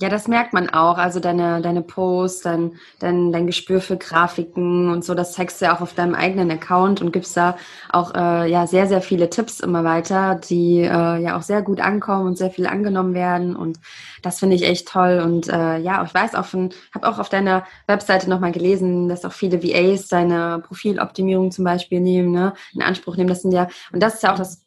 [0.00, 0.98] Ja, das merkt man auch.
[0.98, 5.66] Also deine, deine Posts, dein, dein, dein Gespür für Grafiken und so, das zeigst du
[5.66, 7.56] ja auch auf deinem eigenen Account und gibst da
[7.90, 10.88] auch äh, ja sehr, sehr viele Tipps immer weiter, die äh,
[11.22, 13.54] ja auch sehr gut ankommen und sehr viel angenommen werden.
[13.54, 13.78] Und
[14.22, 15.20] das finde ich echt toll.
[15.24, 19.24] Und äh, ja, ich weiß auch von, habe auch auf deiner Webseite nochmal gelesen, dass
[19.24, 23.28] auch viele VAs deine Profiloptimierung zum Beispiel nehmen, ne, in Anspruch nehmen.
[23.28, 24.63] Das sind ja, und das ist ja auch das,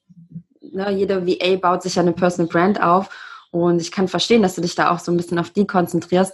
[0.74, 3.10] ne, jede VA baut sich ja eine Personal Brand auf.
[3.52, 6.34] Und ich kann verstehen, dass du dich da auch so ein bisschen auf die konzentrierst,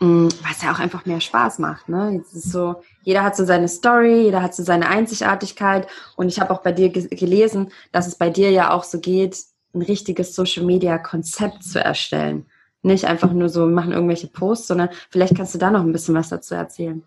[0.00, 1.88] mm, es ja auch einfach mehr Spaß macht.
[1.88, 2.12] Ne?
[2.18, 5.86] Jetzt ist so, jeder hat so seine Story, jeder hat so seine Einzigartigkeit.
[6.16, 9.36] Und ich habe auch bei dir gelesen, dass es bei dir ja auch so geht,
[9.74, 12.46] ein richtiges Social Media Konzept zu erstellen.
[12.82, 16.14] Nicht einfach nur so, machen irgendwelche Posts, sondern vielleicht kannst du da noch ein bisschen
[16.14, 17.02] was dazu erzählen.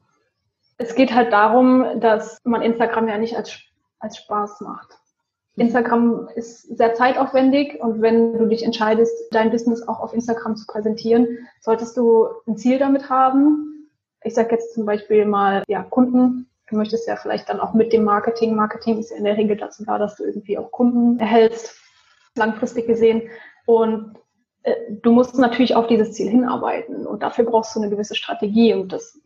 [0.78, 3.60] Es geht halt darum, dass man Instagram ja nicht als,
[4.00, 4.98] als Spaß macht.
[5.58, 10.66] Instagram ist sehr zeitaufwendig und wenn du dich entscheidest, dein Business auch auf Instagram zu
[10.68, 13.90] präsentieren, solltest du ein Ziel damit haben.
[14.24, 16.50] Ich sage jetzt zum Beispiel mal, ja, Kunden.
[16.68, 18.56] Du möchtest ja vielleicht dann auch mit dem Marketing.
[18.56, 21.80] Marketing ist ja in der Regel dazu da, dass du irgendwie auch Kunden erhältst,
[22.36, 23.30] langfristig gesehen.
[23.66, 24.16] Und
[24.64, 27.06] äh, du musst natürlich auf dieses Ziel hinarbeiten.
[27.06, 28.74] Und dafür brauchst du eine gewisse Strategie.
[28.74, 29.22] Und das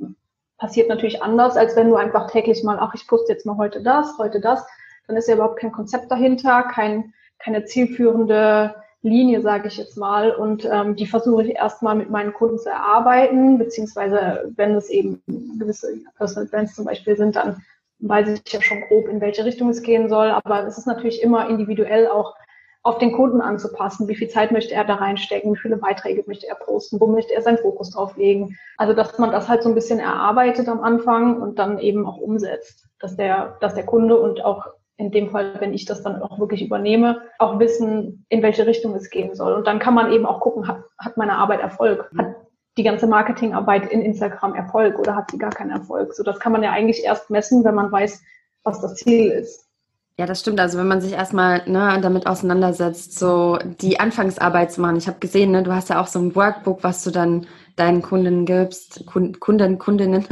[0.58, 3.82] passiert natürlich anders, als wenn du einfach täglich mal, ach, ich poste jetzt mal heute
[3.82, 4.64] das, heute das
[5.10, 10.32] dann ist ja überhaupt kein Konzept dahinter, kein, keine zielführende Linie, sage ich jetzt mal.
[10.32, 15.22] Und ähm, die versuche ich erstmal mit meinen Kunden zu erarbeiten, beziehungsweise wenn es eben
[15.58, 17.64] gewisse Personal Brands zum Beispiel sind, dann
[18.00, 20.30] weiß ich ja schon grob, in welche Richtung es gehen soll.
[20.30, 22.36] Aber es ist natürlich immer individuell auch
[22.84, 24.08] auf den Kunden anzupassen.
[24.08, 25.54] Wie viel Zeit möchte er da reinstecken?
[25.54, 27.00] Wie viele Beiträge möchte er posten?
[27.00, 28.58] Wo möchte er seinen Fokus drauf legen?
[28.78, 32.18] Also, dass man das halt so ein bisschen erarbeitet am Anfang und dann eben auch
[32.18, 34.68] umsetzt, dass der, dass der Kunde und auch
[35.00, 38.94] in dem Fall, wenn ich das dann auch wirklich übernehme, auch wissen, in welche Richtung
[38.96, 39.54] es gehen soll.
[39.54, 42.12] Und dann kann man eben auch gucken, hat, hat meine Arbeit Erfolg?
[42.18, 42.36] Hat
[42.78, 46.14] die ganze Marketingarbeit in Instagram Erfolg oder hat sie gar keinen Erfolg?
[46.14, 48.22] So, das kann man ja eigentlich erst messen, wenn man weiß,
[48.64, 49.70] was das Ziel ist.
[50.18, 50.60] Ja, das stimmt.
[50.60, 54.98] Also wenn man sich erstmal ne, damit auseinandersetzt, so die Anfangsarbeit zu machen.
[54.98, 57.48] Ich habe gesehen, ne, du hast ja auch so ein Workbook, was du dann
[57.80, 60.26] deinen Kunden gibst, Kunden, Kundinnen.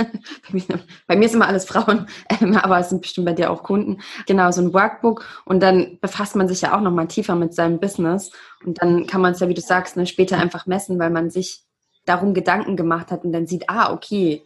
[1.08, 2.08] bei mir ist immer alles Frauen,
[2.42, 4.00] ähm, aber es sind bestimmt bei dir auch Kunden.
[4.26, 5.26] Genau, so ein Workbook.
[5.46, 8.32] Und dann befasst man sich ja auch nochmal tiefer mit seinem Business.
[8.66, 11.30] Und dann kann man es ja, wie du sagst, ne, später einfach messen, weil man
[11.30, 11.64] sich
[12.06, 14.44] darum Gedanken gemacht hat und dann sieht, ah, okay,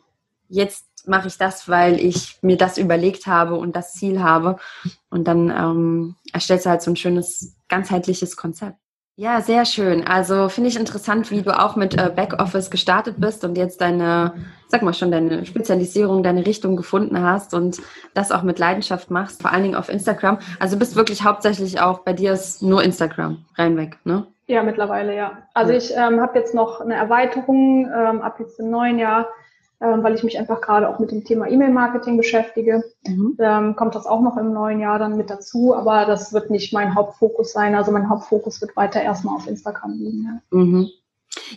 [0.49, 4.57] jetzt mache ich das, weil ich mir das überlegt habe und das Ziel habe.
[5.09, 8.77] Und dann ähm, erstellst du halt so ein schönes, ganzheitliches Konzept.
[9.15, 10.07] Ja, sehr schön.
[10.07, 14.33] Also finde ich interessant, wie du auch mit äh, Backoffice gestartet bist und jetzt deine,
[14.67, 17.81] sag mal schon, deine Spezialisierung, deine Richtung gefunden hast und
[18.13, 20.39] das auch mit Leidenschaft machst, vor allen Dingen auf Instagram.
[20.59, 24.25] Also bist wirklich hauptsächlich auch, bei dir ist nur Instagram reinweg, ne?
[24.47, 25.37] Ja, mittlerweile ja.
[25.53, 29.27] Also ich ähm, habe jetzt noch eine Erweiterung ähm, ab jetzt im neuen Jahr
[29.81, 32.83] weil ich mich einfach gerade auch mit dem Thema E-Mail-Marketing beschäftige.
[33.07, 33.35] Mhm.
[33.39, 36.71] Ähm, kommt das auch noch im neuen Jahr dann mit dazu, aber das wird nicht
[36.71, 37.75] mein Hauptfokus sein.
[37.75, 40.23] Also mein Hauptfokus wird weiter erstmal auf Instagram liegen.
[40.23, 40.57] Ja.
[40.57, 40.89] Mhm.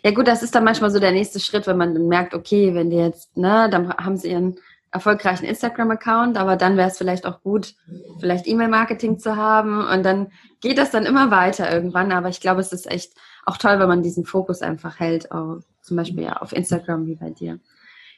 [0.02, 2.74] Ja gut, das ist dann manchmal so der nächste Schritt, wenn man dann merkt, okay,
[2.74, 4.56] wenn die jetzt, ne, dann haben sie ihren
[4.90, 7.74] erfolgreichen Instagram-Account, aber dann wäre es vielleicht auch gut,
[8.20, 12.12] vielleicht E-Mail-Marketing zu haben und dann geht das dann immer weiter irgendwann.
[12.12, 13.12] Aber ich glaube, es ist echt
[13.44, 17.16] auch toll, wenn man diesen Fokus einfach hält, auch zum Beispiel ja auf Instagram wie
[17.16, 17.58] bei dir.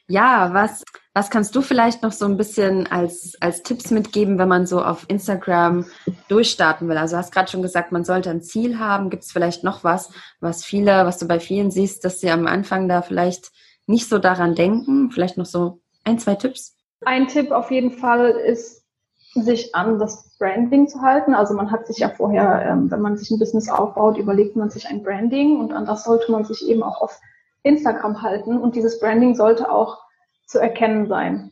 [0.09, 4.47] Ja, was, was kannst du vielleicht noch so ein bisschen als, als Tipps mitgeben, wenn
[4.47, 5.85] man so auf Instagram
[6.29, 6.97] durchstarten will?
[6.97, 9.09] Also hast gerade schon gesagt, man sollte ein Ziel haben.
[9.09, 12.47] Gibt es vielleicht noch was, was viele, was du bei vielen siehst, dass sie am
[12.47, 13.51] Anfang da vielleicht
[13.85, 15.11] nicht so daran denken?
[15.11, 16.77] Vielleicht noch so ein, zwei Tipps?
[17.05, 18.85] Ein Tipp auf jeden Fall ist,
[19.33, 21.33] sich an das Branding zu halten.
[21.35, 24.69] Also man hat sich ja vorher, ähm, wenn man sich ein Business aufbaut, überlegt man
[24.69, 27.19] sich ein Branding und an das sollte man sich eben auch auf
[27.67, 29.99] Instagram halten und dieses Branding sollte auch
[30.45, 31.51] zu erkennen sein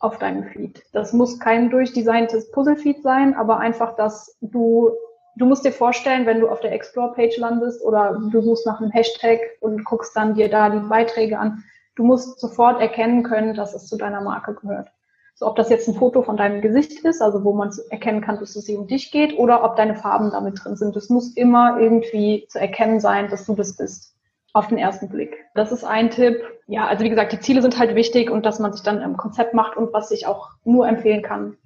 [0.00, 0.82] auf deinem Feed.
[0.92, 4.90] Das muss kein durchdesigntes Puzzle-Feed sein, aber einfach, dass du,
[5.36, 8.90] du musst dir vorstellen, wenn du auf der Explore-Page landest oder du suchst nach einem
[8.90, 11.62] Hashtag und guckst dann dir da die Beiträge an,
[11.94, 14.88] du musst sofort erkennen können, dass es zu deiner Marke gehört.
[15.36, 18.38] So, ob das jetzt ein Foto von deinem Gesicht ist, also wo man erkennen kann,
[18.38, 20.96] dass es um dich geht, oder ob deine Farben damit drin sind.
[20.96, 24.12] Es muss immer irgendwie zu erkennen sein, dass du das bist
[24.52, 25.46] auf den ersten Blick.
[25.54, 26.42] Das ist ein Tipp.
[26.66, 29.16] Ja, also wie gesagt, die Ziele sind halt wichtig und dass man sich dann im
[29.16, 31.56] Konzept macht und was ich auch nur empfehlen kann,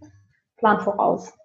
[0.57, 1.37] plan voraus.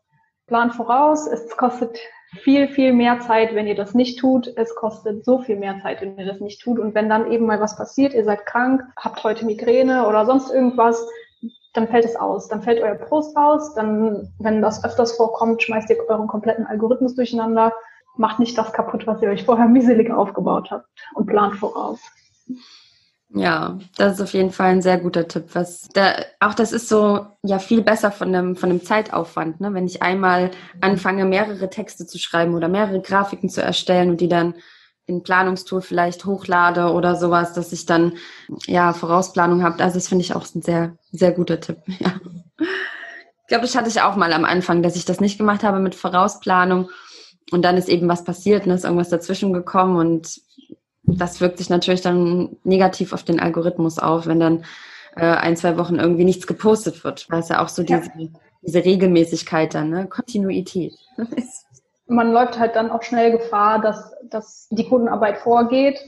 [0.48, 1.28] Plan voraus.
[1.28, 1.98] Es kostet
[2.44, 4.52] viel, viel mehr Zeit, wenn ihr das nicht tut.
[4.56, 6.80] Es kostet so viel mehr Zeit, wenn ihr das nicht tut.
[6.80, 10.52] Und wenn dann eben mal was passiert, ihr seid krank, habt heute Migräne oder sonst
[10.52, 11.06] irgendwas,
[11.74, 12.48] dann fällt es aus.
[12.48, 13.74] Dann fällt euer Post aus.
[13.74, 17.74] Dann, wenn das öfters vorkommt, schmeißt ihr euren kompletten Algorithmus durcheinander
[18.18, 22.00] macht nicht das kaputt, was ihr euch vorher mieselig aufgebaut habt und plant voraus.
[23.34, 25.46] Ja, das ist auf jeden Fall ein sehr guter Tipp.
[25.54, 29.74] Was da, auch das ist so ja viel besser von dem, von dem Zeitaufwand, ne?
[29.74, 34.28] Wenn ich einmal anfange, mehrere Texte zu schreiben oder mehrere Grafiken zu erstellen und die
[34.28, 34.56] dann
[35.06, 38.14] in Planungstool vielleicht hochlade oder sowas, dass ich dann
[38.66, 39.82] ja Vorausplanung habe.
[39.82, 41.78] Also das finde ich auch ein sehr, sehr guter Tipp.
[42.00, 42.20] Ja.
[42.60, 45.80] Ich glaube, das hatte ich auch mal am Anfang, dass ich das nicht gemacht habe
[45.80, 46.90] mit Vorausplanung.
[47.52, 50.42] Und dann ist eben was passiert und ist irgendwas dazwischen gekommen und
[51.04, 54.64] das wirkt sich natürlich dann negativ auf den Algorithmus auf, wenn dann
[55.16, 57.28] äh, ein, zwei Wochen irgendwie nichts gepostet wird.
[57.30, 58.28] Da ist ja auch so diese, ja.
[58.62, 60.08] diese Regelmäßigkeit dann, ne?
[60.08, 60.94] Kontinuität.
[62.08, 66.00] Man läuft halt dann auch schnell Gefahr, dass, dass die Kundenarbeit vorgeht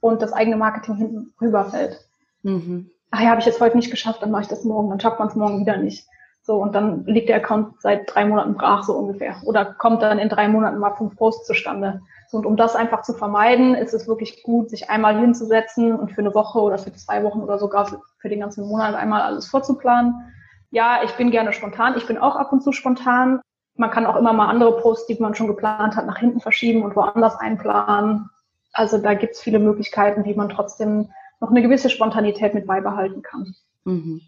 [0.00, 1.98] und das eigene Marketing hinten rüberfällt.
[2.42, 2.90] Mhm.
[3.10, 5.18] Ach ja, habe ich jetzt heute nicht geschafft, dann mache ich das morgen, dann schafft
[5.18, 6.06] man es morgen wieder nicht.
[6.42, 9.36] So, und dann liegt der Account seit drei Monaten brach, so ungefähr.
[9.44, 12.00] Oder kommt dann in drei Monaten mal fünf Posts zustande.
[12.32, 16.20] Und um das einfach zu vermeiden, ist es wirklich gut, sich einmal hinzusetzen und für
[16.20, 20.14] eine Woche oder für zwei Wochen oder sogar für den ganzen Monat einmal alles vorzuplanen.
[20.70, 21.96] Ja, ich bin gerne spontan.
[21.96, 23.40] Ich bin auch ab und zu spontan.
[23.76, 26.82] Man kann auch immer mal andere Posts, die man schon geplant hat, nach hinten verschieben
[26.82, 28.30] und woanders einplanen.
[28.72, 33.22] Also da gibt es viele Möglichkeiten, wie man trotzdem noch eine gewisse Spontanität mit beibehalten
[33.22, 33.54] kann.
[33.84, 34.20] Mhm.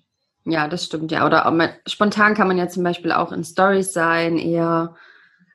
[0.44, 1.26] Ja, das stimmt ja.
[1.26, 4.94] Oder man, spontan kann man ja zum Beispiel auch in Stories sein, eher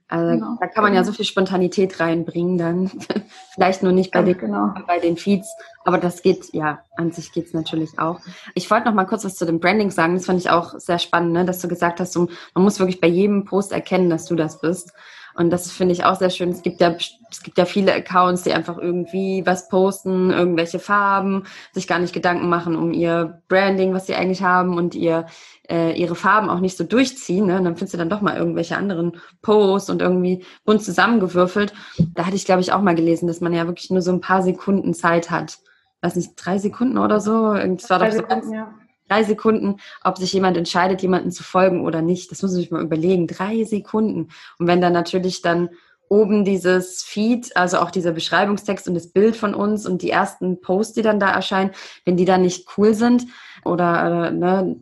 [0.09, 0.57] also genau.
[0.61, 2.89] da kann man ja so viel Spontanität reinbringen dann.
[3.53, 4.73] Vielleicht nur nicht bei den, genau.
[4.87, 5.49] bei den Feeds,
[5.83, 8.21] aber das geht, ja, an sich geht's natürlich auch.
[8.53, 10.15] Ich wollte noch mal kurz was zu dem Branding sagen.
[10.15, 11.43] Das fand ich auch sehr spannend, ne?
[11.43, 14.93] dass du gesagt hast, man muss wirklich bei jedem Post erkennen, dass du das bist.
[15.37, 16.49] Und das finde ich auch sehr schön.
[16.49, 16.95] Es gibt ja,
[17.29, 22.11] es gibt ja viele Accounts, die einfach irgendwie was posten, irgendwelche Farben, sich gar nicht
[22.11, 25.27] Gedanken machen um ihr Branding, was sie eigentlich haben und ihr,
[25.69, 27.45] äh, ihre Farben auch nicht so durchziehen.
[27.45, 27.57] Ne?
[27.59, 31.71] Und dann findest du dann doch mal irgendwelche anderen Posts und irgendwie bunt zusammengewürfelt.
[32.15, 34.21] Da hatte ich, glaube ich, auch mal gelesen, dass man ja wirklich nur so ein
[34.21, 35.59] paar Sekunden Zeit hat.
[36.01, 37.53] Weiß nicht, drei Sekunden oder so.
[37.53, 38.73] Das war doch so ganz, ja
[39.09, 42.31] drei Sekunden, ob sich jemand entscheidet, jemanden zu folgen oder nicht.
[42.31, 43.27] Das muss man sich mal überlegen.
[43.27, 44.29] Drei Sekunden.
[44.59, 45.69] Und wenn dann natürlich dann
[46.09, 50.61] oben dieses Feed, also auch dieser Beschreibungstext und das Bild von uns und die ersten
[50.61, 51.71] Posts, die dann da erscheinen,
[52.05, 53.27] wenn die dann nicht cool sind
[53.65, 54.77] oder äh, ne,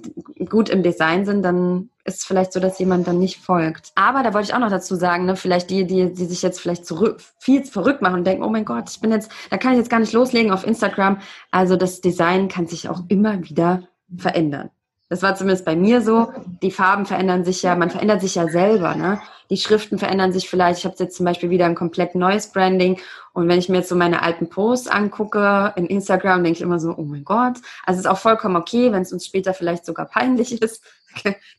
[0.49, 3.91] gut im Design sind, dann ist es vielleicht so, dass jemand dann nicht folgt.
[3.95, 6.59] Aber da wollte ich auch noch dazu sagen, ne, vielleicht die, die, die sich jetzt
[6.59, 9.71] vielleicht zurück, viel verrückt machen und denken, oh mein Gott, ich bin jetzt, da kann
[9.71, 11.19] ich jetzt gar nicht loslegen auf Instagram.
[11.49, 14.69] Also das Design kann sich auch immer wieder verändern.
[15.07, 16.33] Das war zumindest bei mir so.
[16.63, 18.95] Die Farben verändern sich ja, man verändert sich ja selber.
[18.95, 19.21] Ne?
[19.51, 20.79] Die Schriften verändern sich vielleicht.
[20.79, 22.99] Ich habe jetzt zum Beispiel wieder ein komplett neues Branding.
[23.31, 26.79] Und wenn ich mir jetzt so meine alten Posts angucke in Instagram, denke ich immer
[26.79, 27.57] so, oh mein Gott.
[27.85, 30.83] Also es ist auch vollkommen okay, wenn es uns später vielleicht sogar peinlich ist.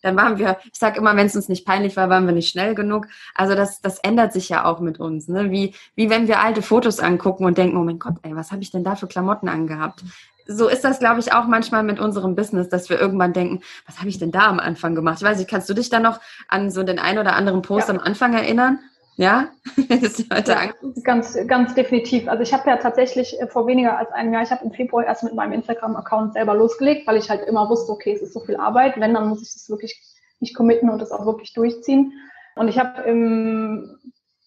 [0.02, 2.50] Dann waren wir, ich sage immer, wenn es uns nicht peinlich war, waren wir nicht
[2.50, 3.06] schnell genug.
[3.34, 5.28] Also das, das ändert sich ja auch mit uns.
[5.28, 5.52] Ne?
[5.52, 8.62] Wie, wie wenn wir alte Fotos angucken und denken, oh mein Gott, ey, was habe
[8.62, 10.02] ich denn da für Klamotten angehabt?
[10.46, 13.98] So ist das, glaube ich, auch manchmal mit unserem Business, dass wir irgendwann denken, was
[13.98, 15.18] habe ich denn da am Anfang gemacht?
[15.18, 17.88] Ich weiß nicht, kannst du dich da noch an so den ein oder anderen Post
[17.88, 17.94] ja.
[17.94, 18.78] am Anfang erinnern?
[19.16, 19.48] Ja,
[19.88, 22.28] ja ganz, ganz definitiv.
[22.28, 25.06] Also ich habe ja tatsächlich äh, vor weniger als einem Jahr, ich habe im Februar
[25.06, 28.40] erst mit meinem Instagram-Account selber losgelegt, weil ich halt immer wusste, okay, es ist so
[28.40, 29.00] viel Arbeit.
[29.00, 29.98] Wenn, dann muss ich das wirklich
[30.40, 32.12] nicht committen und das auch wirklich durchziehen.
[32.56, 33.96] Und ich habe im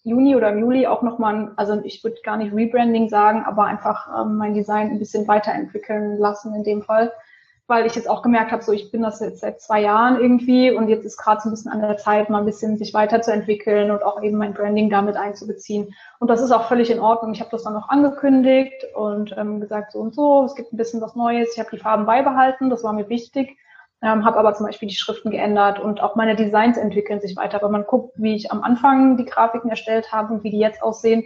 [0.02, 4.08] Juni oder im Juli auch nochmal, also ich würde gar nicht Rebranding sagen, aber einfach
[4.20, 7.12] ähm, mein Design ein bisschen weiterentwickeln lassen in dem Fall,
[7.66, 10.70] weil ich jetzt auch gemerkt habe, so ich bin das jetzt seit zwei Jahren irgendwie
[10.70, 13.90] und jetzt ist gerade so ein bisschen an der Zeit, mal ein bisschen sich weiterzuentwickeln
[13.90, 15.94] und auch eben mein Branding damit einzubeziehen.
[16.18, 17.32] Und das ist auch völlig in Ordnung.
[17.32, 20.78] Ich habe das dann noch angekündigt und ähm, gesagt, so und so, es gibt ein
[20.78, 21.52] bisschen was Neues.
[21.52, 23.56] Ich habe die Farben beibehalten, das war mir wichtig
[24.02, 27.60] ähm, habe aber zum Beispiel die Schriften geändert und auch meine Designs entwickeln sich weiter.
[27.62, 30.82] Wenn man guckt, wie ich am Anfang die Grafiken erstellt habe und wie die jetzt
[30.82, 31.24] aussehen,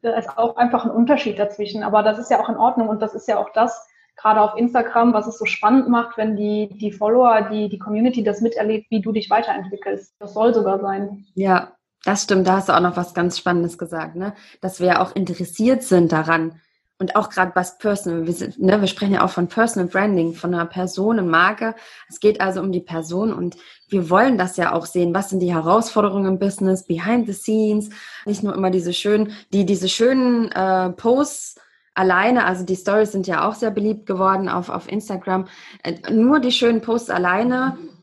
[0.00, 1.82] da ist auch einfach ein Unterschied dazwischen.
[1.82, 4.56] Aber das ist ja auch in Ordnung und das ist ja auch das, gerade auf
[4.56, 8.90] Instagram, was es so spannend macht, wenn die, die Follower, die, die Community das miterlebt,
[8.90, 10.14] wie du dich weiterentwickelst.
[10.18, 11.26] Das soll sogar sein.
[11.34, 11.72] Ja,
[12.04, 12.46] das stimmt.
[12.46, 14.34] Da hast du auch noch was ganz Spannendes gesagt, ne?
[14.60, 16.60] Dass wir auch interessiert sind daran,
[16.98, 20.34] und auch gerade was Personal, wir, sind, ne, wir sprechen ja auch von Personal Branding,
[20.34, 21.74] von einer Personenmarke.
[22.08, 23.56] Es geht also um die Person und
[23.88, 25.14] wir wollen das ja auch sehen.
[25.14, 27.90] Was sind die Herausforderungen im Business, behind the scenes?
[28.26, 31.56] Nicht nur immer diese schönen, die, diese schönen äh, Posts
[31.94, 35.46] alleine, also die Stories sind ja auch sehr beliebt geworden auf, auf Instagram.
[35.82, 37.93] Äh, nur die schönen Posts alleine äh,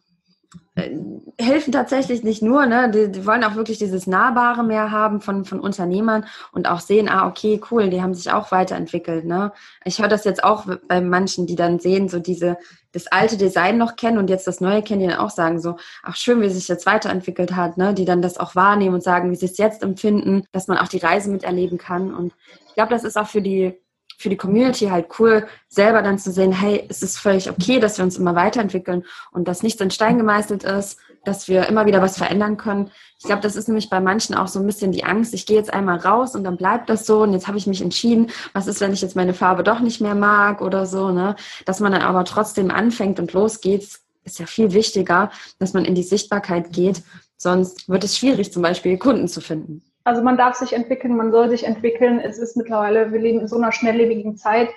[1.38, 2.90] helfen tatsächlich nicht nur, ne?
[2.90, 7.10] Die, die, wollen auch wirklich dieses Nahbare mehr haben von, von Unternehmern und auch sehen,
[7.10, 9.52] ah, okay, cool, die haben sich auch weiterentwickelt, ne?
[9.84, 12.58] Ich höre das jetzt auch bei manchen, die dann sehen, so diese,
[12.94, 15.76] das alte Design noch kennen und jetzt das neue kennen, die dann auch sagen, so,
[16.04, 17.94] ach schön, wie sich jetzt weiterentwickelt hat, ne?
[17.94, 20.88] Die dann das auch wahrnehmen und sagen, wie sie es jetzt empfinden, dass man auch
[20.88, 22.14] die Reise miterleben kann.
[22.14, 22.34] Und
[22.68, 23.78] ich glaube, das ist auch für die
[24.22, 27.98] für die Community halt cool, selber dann zu sehen, hey, es ist völlig okay, dass
[27.98, 32.02] wir uns immer weiterentwickeln und dass nichts in Stein gemeißelt ist, dass wir immer wieder
[32.02, 32.92] was verändern können.
[33.20, 35.58] Ich glaube, das ist nämlich bei manchen auch so ein bisschen die Angst, ich gehe
[35.58, 38.68] jetzt einmal raus und dann bleibt das so und jetzt habe ich mich entschieden, was
[38.68, 41.36] ist, wenn ich jetzt meine Farbe doch nicht mehr mag oder so, ne?
[41.66, 43.88] Dass man dann aber trotzdem anfängt und losgeht,
[44.24, 47.04] ist ja viel wichtiger, dass man in die Sichtbarkeit geht,
[47.38, 49.84] sonst wird es schwierig, zum Beispiel Kunden zu finden.
[50.04, 52.20] Also man darf sich entwickeln, man soll sich entwickeln.
[52.20, 54.70] Es ist mittlerweile, wir leben in so einer schnelllebigen Zeit,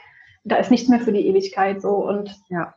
[0.45, 1.97] da ist nichts mehr für die Ewigkeit so.
[1.97, 2.75] Und ja.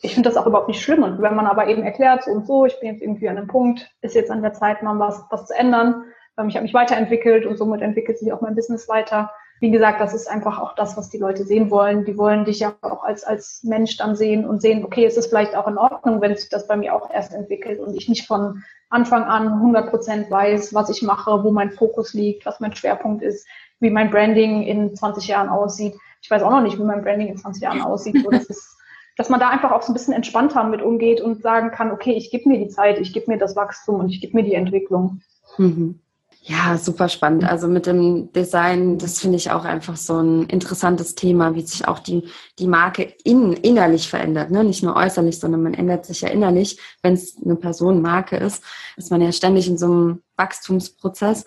[0.00, 1.02] ich finde das auch überhaupt nicht schlimm.
[1.02, 3.48] Und wenn man aber eben erklärt, so und so, ich bin jetzt irgendwie an einem
[3.48, 6.04] Punkt, ist jetzt an der Zeit, mal was, was zu ändern.
[6.38, 9.30] Ähm, ich habe mich weiterentwickelt und somit entwickelt sich auch mein Business weiter.
[9.60, 12.06] Wie gesagt, das ist einfach auch das, was die Leute sehen wollen.
[12.06, 15.26] Die wollen dich ja auch als, als Mensch dann sehen und sehen, okay, es ist
[15.26, 18.26] vielleicht auch in Ordnung, wenn sich das bei mir auch erst entwickelt und ich nicht
[18.26, 22.74] von Anfang an 100 Prozent weiß, was ich mache, wo mein Fokus liegt, was mein
[22.74, 23.46] Schwerpunkt ist,
[23.78, 25.94] wie mein Branding in 20 Jahren aussieht.
[26.20, 28.22] Ich weiß auch noch nicht, wie mein Branding in 20 Jahren aussieht.
[28.22, 28.76] So, das ist,
[29.16, 32.12] dass man da einfach auch so ein bisschen entspannter mit umgeht und sagen kann, okay,
[32.12, 34.54] ich gebe mir die Zeit, ich gebe mir das Wachstum und ich gebe mir die
[34.54, 35.22] Entwicklung.
[35.56, 36.00] Mhm.
[36.42, 37.44] Ja, super spannend.
[37.44, 41.86] Also mit dem Design, das finde ich auch einfach so ein interessantes Thema, wie sich
[41.86, 42.28] auch die,
[42.58, 44.50] die Marke in, innerlich verändert.
[44.50, 44.64] Ne?
[44.64, 46.78] Nicht nur äußerlich, sondern man ändert sich ja innerlich.
[47.02, 48.64] Wenn es eine Person Marke ist,
[48.96, 51.44] ist man ja ständig in so einem Wachstumsprozess.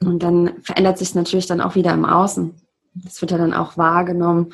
[0.00, 2.54] Und dann verändert sich natürlich dann auch wieder im Außen.
[2.94, 4.52] Das wird ja dann auch wahrgenommen.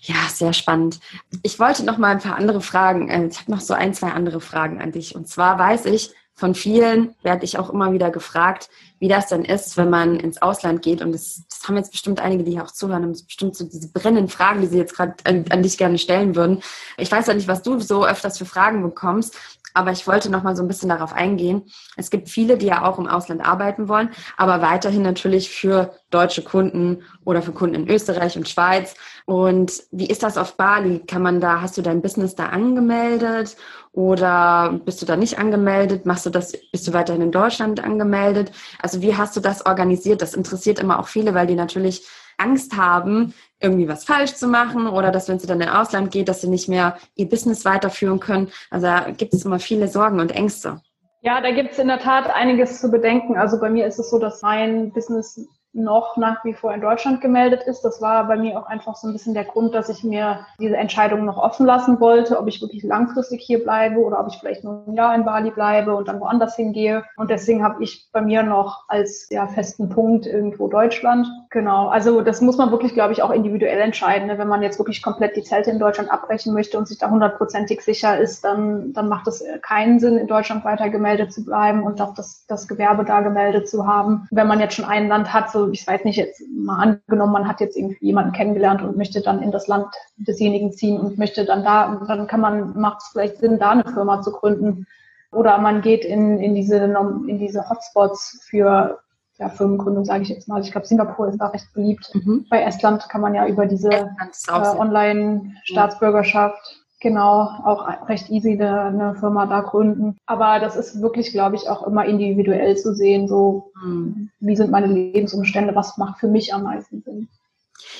[0.00, 0.98] Ja, sehr spannend.
[1.42, 3.08] Ich wollte noch mal ein paar andere Fragen.
[3.08, 5.14] Äh, ich habe noch so ein, zwei andere Fragen an dich.
[5.14, 8.68] Und zwar weiß ich, von vielen werde ich auch immer wieder gefragt,
[8.98, 11.00] wie das denn ist, wenn man ins Ausland geht.
[11.00, 13.92] Und das, das haben jetzt bestimmt einige, die hier auch zuhören, haben bestimmt so diese
[13.92, 16.60] brennenden Fragen, die sie jetzt gerade an, an, dich gerne stellen würden.
[16.96, 19.36] Ich weiß ja nicht, was du so öfters für Fragen bekommst,
[19.74, 21.64] aber ich wollte noch mal so ein bisschen darauf eingehen.
[21.96, 26.42] Es gibt viele, die ja auch im Ausland arbeiten wollen, aber weiterhin natürlich für deutsche
[26.42, 28.94] Kunden oder für Kunden in Österreich und Schweiz.
[29.26, 31.00] Und wie ist das auf Bali?
[31.00, 33.56] Kann man da, hast du dein Business da angemeldet
[33.92, 36.06] oder bist du da nicht angemeldet?
[36.06, 38.52] Machst du das, bist du weiterhin in Deutschland angemeldet?
[38.80, 40.22] Also wie hast du das organisiert?
[40.22, 42.06] Das interessiert immer auch viele, weil die natürlich
[42.38, 46.28] Angst haben, irgendwie was falsch zu machen oder dass, wenn sie dann in Ausland geht,
[46.28, 48.50] dass sie nicht mehr ihr Business weiterführen können.
[48.70, 50.80] Also da gibt es immer viele Sorgen und Ängste.
[51.22, 53.38] Ja, da gibt es in der Tat einiges zu bedenken.
[53.38, 55.40] Also bei mir ist es so, dass mein Business
[55.74, 57.82] noch nach wie vor in Deutschland gemeldet ist.
[57.82, 60.76] Das war bei mir auch einfach so ein bisschen der Grund, dass ich mir diese
[60.76, 64.62] Entscheidung noch offen lassen wollte, ob ich wirklich langfristig hier bleibe oder ob ich vielleicht
[64.64, 67.04] nur ein Jahr in Bali bleibe und dann woanders hingehe.
[67.16, 71.26] Und deswegen habe ich bei mir noch als ja, festen Punkt irgendwo Deutschland.
[71.54, 71.86] Genau.
[71.86, 74.26] Also das muss man wirklich, glaube ich, auch individuell entscheiden.
[74.26, 74.38] Ne?
[74.38, 77.80] Wenn man jetzt wirklich komplett die Zelte in Deutschland abbrechen möchte und sich da hundertprozentig
[77.80, 82.00] sicher ist, dann, dann macht es keinen Sinn, in Deutschland weiter gemeldet zu bleiben und
[82.00, 84.26] auch das, das Gewerbe da gemeldet zu haben.
[84.32, 87.46] Wenn man jetzt schon ein Land hat, so ich weiß nicht, jetzt mal angenommen, man
[87.46, 89.86] hat jetzt irgendwie jemanden kennengelernt und möchte dann in das Land
[90.16, 93.84] desjenigen ziehen und möchte dann da, dann kann man, macht es vielleicht Sinn, da eine
[93.84, 94.88] Firma zu gründen.
[95.30, 98.98] Oder man geht in, in diese, in diese Hotspots für
[99.38, 100.60] ja, Firmengründung, sage ich jetzt mal.
[100.60, 102.10] Ich glaube, Singapur ist da recht beliebt.
[102.14, 102.46] Mhm.
[102.48, 104.06] Bei Estland kann man ja über diese äh,
[104.50, 110.16] Online-Staatsbürgerschaft genau auch recht easy eine, eine, Firma da gründen.
[110.26, 114.30] Aber das ist wirklich, glaube ich, auch immer individuell zu sehen, so mhm.
[114.40, 117.28] wie sind meine Lebensumstände, was macht für mich am meisten Sinn.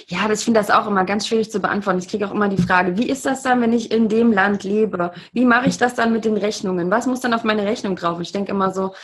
[0.06, 1.98] Ja, das finde das auch immer ganz schwierig zu beantworten.
[1.98, 4.64] Ich kriege auch immer die Frage, wie ist das dann, wenn ich in dem Land
[4.64, 5.12] lebe?
[5.32, 6.90] Wie mache ich das dann mit den Rechnungen?
[6.90, 8.20] Was muss dann auf meine Rechnung drauf?
[8.20, 8.94] Ich denke immer so,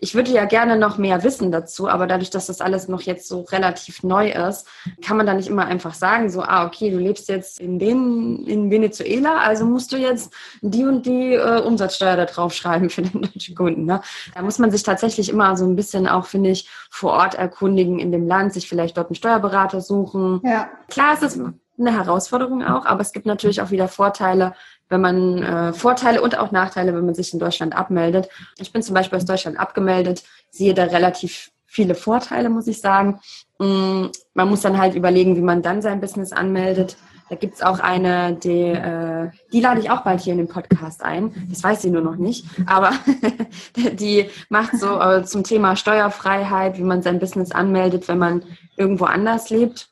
[0.00, 3.28] ich würde ja gerne noch mehr wissen dazu, aber dadurch, dass das alles noch jetzt
[3.28, 4.66] so relativ neu ist,
[5.04, 8.44] kann man da nicht immer einfach sagen, so, ah, okay, du lebst jetzt in, den,
[8.46, 13.02] in Venezuela, also musst du jetzt die und die äh, Umsatzsteuer da drauf schreiben für
[13.02, 13.84] den deutschen Kunden.
[13.84, 14.00] Ne?
[14.34, 18.00] Da muss man sich tatsächlich immer so ein bisschen auch, finde ich, vor Ort erkundigen
[18.00, 20.40] in dem Land, sich vielleicht dort einen Steuerberater suchen.
[20.42, 20.68] Ja.
[20.88, 21.40] Klar ist es
[21.78, 24.54] eine Herausforderung auch, aber es gibt natürlich auch wieder Vorteile,
[24.88, 28.28] wenn man äh, Vorteile und auch Nachteile, wenn man sich in Deutschland abmeldet.
[28.58, 33.20] Ich bin zum Beispiel aus Deutschland abgemeldet, sehe da relativ viele Vorteile, muss ich sagen.
[33.58, 36.96] Mm, man muss dann halt überlegen, wie man dann sein Business anmeldet.
[37.28, 41.04] Da gibt's auch eine, die, äh, die lade ich auch bald hier in den Podcast
[41.04, 41.46] ein.
[41.50, 42.46] Das weiß sie nur noch nicht.
[42.64, 42.92] Aber
[43.76, 48.42] die macht so äh, zum Thema Steuerfreiheit, wie man sein Business anmeldet, wenn man
[48.76, 49.90] irgendwo anders lebt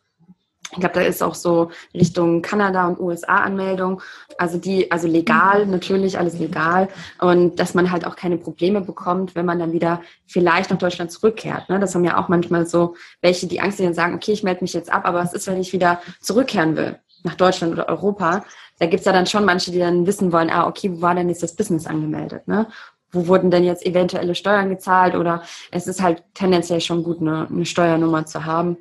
[0.77, 4.03] Ich glaube, da ist auch so Richtung Kanada und USA Anmeldung.
[4.37, 6.89] Also die, also legal, natürlich alles legal.
[7.18, 11.11] Und dass man halt auch keine Probleme bekommt, wenn man dann wieder vielleicht nach Deutschland
[11.11, 11.70] zurückkehrt.
[11.70, 11.81] Ne?
[11.81, 14.74] Das haben ja auch manchmal so welche, die Angst haben, sagen, okay, ich melde mich
[14.74, 18.45] jetzt ab, aber was ist, wenn ich wieder zurückkehren will nach Deutschland oder Europa?
[18.79, 21.31] Da gibt's ja dann schon manche, die dann wissen wollen, ah, okay, wo war denn
[21.31, 22.47] jetzt das Business angemeldet?
[22.47, 22.66] Ne?
[23.12, 25.14] Wo wurden denn jetzt eventuelle Steuern gezahlt?
[25.14, 28.77] Oder es ist halt tendenziell schon gut, eine, eine Steuernummer zu haben.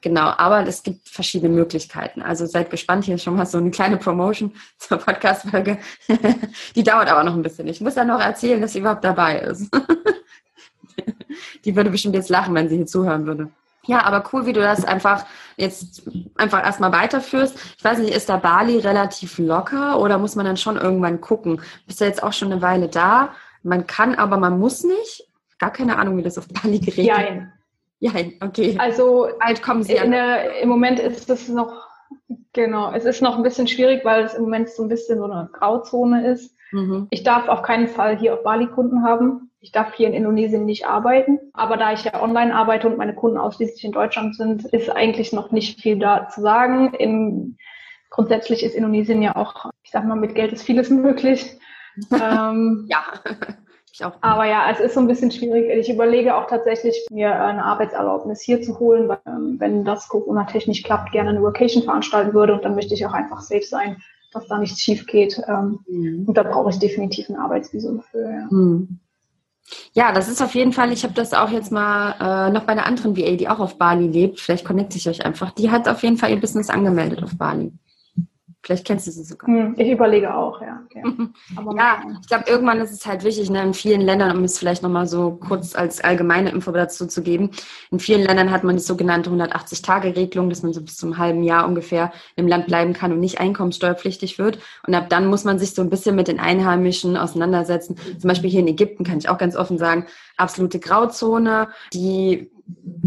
[0.00, 2.22] Genau, aber es gibt verschiedene Möglichkeiten.
[2.22, 5.78] Also seid gespannt, hier ist schon mal so eine kleine Promotion zur Podcast-Folge.
[6.76, 7.66] Die dauert aber noch ein bisschen.
[7.66, 9.68] Ich muss ja noch erzählen, dass sie überhaupt dabei ist.
[11.64, 13.50] Die würde bestimmt jetzt lachen, wenn sie hier zuhören würde.
[13.86, 15.24] Ja, aber cool, wie du das einfach
[15.56, 16.02] jetzt
[16.36, 17.58] einfach erstmal weiterführst.
[17.78, 21.60] Ich weiß nicht, ist da Bali relativ locker oder muss man dann schon irgendwann gucken?
[21.86, 23.34] Bist du jetzt auch schon eine Weile da?
[23.62, 25.24] Man kann, aber man muss nicht.
[25.58, 27.06] Gar keine Ahnung, wie das auf Bali geregelt.
[27.06, 27.48] Ja,
[28.40, 28.76] okay.
[28.78, 30.10] Also Alt kommen Sie an.
[30.10, 31.88] Der, im Moment ist es noch,
[32.52, 35.24] genau, es ist noch ein bisschen schwierig, weil es im Moment so ein bisschen so
[35.24, 36.54] eine Grauzone ist.
[36.72, 37.08] Mhm.
[37.10, 39.50] Ich darf auf keinen Fall hier auf Bali Kunden haben.
[39.60, 41.40] Ich darf hier in Indonesien nicht arbeiten.
[41.52, 45.32] Aber da ich ja online arbeite und meine Kunden ausschließlich in Deutschland sind, ist eigentlich
[45.32, 46.94] noch nicht viel da zu sagen.
[46.94, 47.56] Im,
[48.10, 51.58] grundsätzlich ist Indonesien ja auch, ich sag mal, mit Geld ist vieles möglich.
[52.12, 53.02] ähm, ja.
[53.98, 54.12] Ich auch.
[54.20, 55.70] Aber ja, es ist so ein bisschen schwierig.
[55.70, 60.84] Ich überlege auch tatsächlich, mir eine Arbeitserlaubnis hier zu holen, weil, ähm, wenn das Corona-technisch
[60.84, 63.96] klappt, gerne eine Vacation veranstalten würde und dann möchte ich auch einfach safe sein,
[64.32, 65.42] dass da nichts schief geht.
[65.48, 66.24] Ähm, mhm.
[66.28, 68.22] Und da brauche ich definitiv ein Arbeitsvisum für.
[68.22, 68.46] Ja.
[68.50, 69.00] Mhm.
[69.92, 72.14] Ja, das ist auf jeden Fall, ich habe das auch jetzt mal
[72.48, 75.26] äh, noch bei einer anderen VA, die auch auf Bali lebt, vielleicht connecte ich euch
[75.26, 77.72] einfach, die hat auf jeden Fall ihr Business angemeldet auf Bali.
[78.68, 79.48] Vielleicht kennst du sie sogar.
[79.48, 80.82] Hm, ich überlege auch, ja.
[80.84, 81.02] Okay.
[81.78, 84.82] ja, ich glaube, irgendwann ist es halt wichtig, ne, in vielen Ländern, um es vielleicht
[84.82, 87.52] nochmal so kurz als allgemeine Info dazu zu geben,
[87.90, 91.66] in vielen Ländern hat man die sogenannte 180-Tage-Regelung, dass man so bis zum halben Jahr
[91.66, 94.58] ungefähr im Land bleiben kann und nicht einkommenssteuerpflichtig wird.
[94.86, 97.96] Und ab dann muss man sich so ein bisschen mit den Einheimischen auseinandersetzen.
[98.18, 100.04] Zum Beispiel hier in Ägypten kann ich auch ganz offen sagen,
[100.36, 101.68] absolute Grauzone.
[101.94, 102.50] Die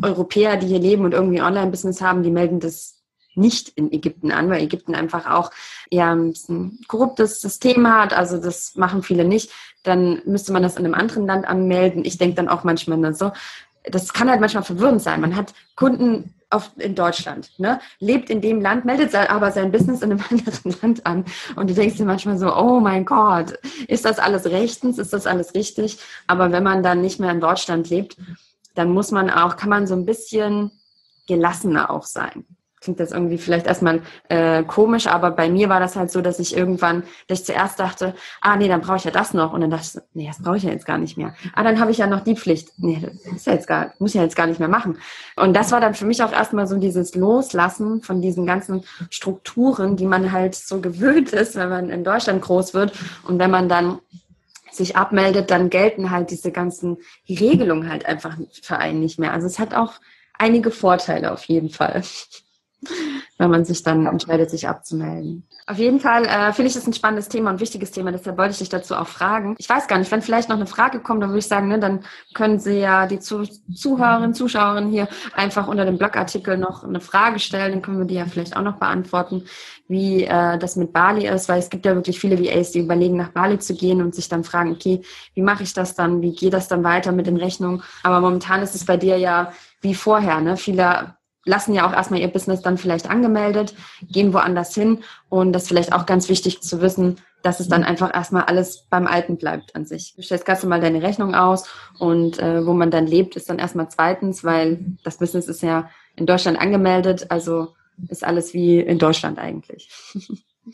[0.01, 3.00] Europäer, die hier leben und irgendwie Online-Business haben, die melden das
[3.35, 5.51] nicht in Ägypten an, weil Ägypten einfach auch
[5.89, 6.33] eher ein
[6.87, 8.13] korruptes System hat.
[8.13, 9.51] Also das machen viele nicht.
[9.83, 12.05] Dann müsste man das in einem anderen Land anmelden.
[12.05, 13.31] Ich denke dann auch manchmal so,
[13.83, 15.21] das kann halt manchmal verwirrend sein.
[15.21, 17.79] Man hat Kunden auf, in Deutschland, ne?
[17.99, 21.25] lebt in dem Land, meldet aber sein Business in einem anderen Land an.
[21.55, 23.57] Und du denkst dir manchmal so, oh mein Gott,
[23.87, 25.97] ist das alles rechtens, ist das alles richtig?
[26.27, 28.17] Aber wenn man dann nicht mehr in Deutschland lebt,
[28.75, 30.71] dann muss man auch, kann man so ein bisschen
[31.27, 32.45] gelassener auch sein
[32.81, 36.39] klingt das irgendwie vielleicht erstmal äh, komisch, aber bei mir war das halt so, dass
[36.39, 39.61] ich irgendwann, dass ich zuerst dachte, ah nee, dann brauche ich ja das noch und
[39.61, 41.35] dann dachte ich, nee, das brauche ich ja jetzt gar nicht mehr.
[41.53, 42.69] Ah, dann habe ich ja noch die Pflicht.
[42.77, 44.97] Nee, das ist ja jetzt gar, muss ich ja jetzt gar nicht mehr machen.
[45.35, 49.95] Und das war dann für mich auch erstmal so dieses Loslassen von diesen ganzen Strukturen,
[49.95, 52.93] die man halt so gewöhnt ist, wenn man in Deutschland groß wird
[53.27, 53.99] und wenn man dann
[54.71, 56.97] sich abmeldet, dann gelten halt diese ganzen
[57.29, 59.33] Regelungen halt einfach für einen nicht mehr.
[59.33, 59.93] Also es hat auch
[60.37, 62.01] einige Vorteile auf jeden Fall
[63.37, 65.47] wenn man sich dann entscheidet, sich abzumelden.
[65.67, 68.51] Auf jeden Fall äh, finde ich das ein spannendes Thema und wichtiges Thema, deshalb wollte
[68.51, 69.55] ich dich dazu auch fragen.
[69.57, 71.79] Ich weiß gar nicht, wenn vielleicht noch eine Frage kommt, dann würde ich sagen, ne,
[71.79, 72.01] dann
[72.33, 77.39] können Sie ja die Zu Zuhörerinnen, Zuschauerinnen hier einfach unter dem Blogartikel noch eine Frage
[77.39, 79.45] stellen, dann können wir die ja vielleicht auch noch beantworten,
[79.87, 83.17] wie äh, das mit Bali ist, weil es gibt ja wirklich viele VAs, die überlegen,
[83.17, 85.01] nach Bali zu gehen und sich dann fragen, okay,
[85.33, 87.83] wie mache ich das dann, wie geht das dann weiter mit den Rechnungen?
[88.03, 89.51] Aber momentan ist es bei dir ja
[89.81, 90.57] wie vorher, ne?
[90.57, 91.15] Viele
[91.45, 95.67] lassen ja auch erstmal ihr Business dann vielleicht angemeldet, gehen woanders hin und das ist
[95.69, 99.75] vielleicht auch ganz wichtig zu wissen, dass es dann einfach erstmal alles beim Alten bleibt
[99.75, 100.13] an sich.
[100.15, 101.67] Du stellst ganz normal deine Rechnung aus
[101.97, 105.89] und äh, wo man dann lebt, ist dann erstmal zweitens, weil das Business ist ja
[106.15, 107.75] in Deutschland angemeldet, also
[108.09, 109.89] ist alles wie in Deutschland eigentlich.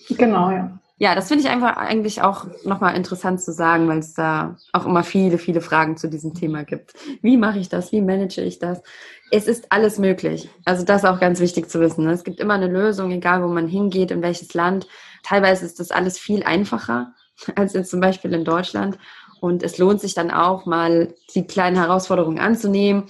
[0.09, 0.77] Genau, ja.
[0.99, 4.87] Ja, das finde ich einfach eigentlich auch nochmal interessant zu sagen, weil es da auch
[4.87, 6.95] immer viele, viele Fragen zu diesem Thema gibt.
[7.21, 7.91] Wie mache ich das?
[7.91, 8.81] Wie manage ich das?
[9.29, 10.49] Es ist alles möglich.
[10.65, 12.05] Also das ist auch ganz wichtig zu wissen.
[12.05, 12.13] Ne?
[12.13, 14.87] Es gibt immer eine Lösung, egal wo man hingeht, in welches Land.
[15.21, 17.13] Teilweise ist das alles viel einfacher
[17.55, 18.97] als jetzt zum Beispiel in Deutschland.
[19.39, 23.03] Und es lohnt sich dann auch mal, die kleinen Herausforderungen anzunehmen.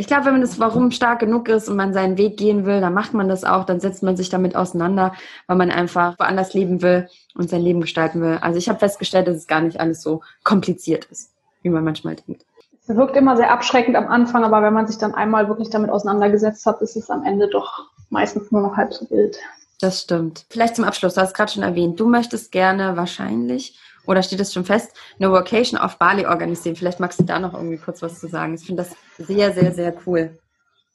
[0.00, 2.80] Ich glaube, wenn man das Warum stark genug ist und man seinen Weg gehen will,
[2.80, 5.12] dann macht man das auch, dann setzt man sich damit auseinander,
[5.46, 8.38] weil man einfach woanders leben will und sein Leben gestalten will.
[8.40, 12.16] Also ich habe festgestellt, dass es gar nicht alles so kompliziert ist, wie man manchmal
[12.16, 12.46] denkt.
[12.80, 15.90] Es wirkt immer sehr abschreckend am Anfang, aber wenn man sich dann einmal wirklich damit
[15.90, 19.36] auseinandergesetzt hat, ist es am Ende doch meistens nur noch halb so wild.
[19.82, 20.46] Das stimmt.
[20.48, 23.78] Vielleicht zum Abschluss, du hast gerade schon erwähnt, du möchtest gerne wahrscheinlich,
[24.10, 26.74] oder steht es schon fest, eine Vocation auf Bali organisieren.
[26.74, 28.54] Vielleicht magst du da noch irgendwie kurz was zu sagen.
[28.54, 30.36] Ich finde das sehr, sehr, sehr cool.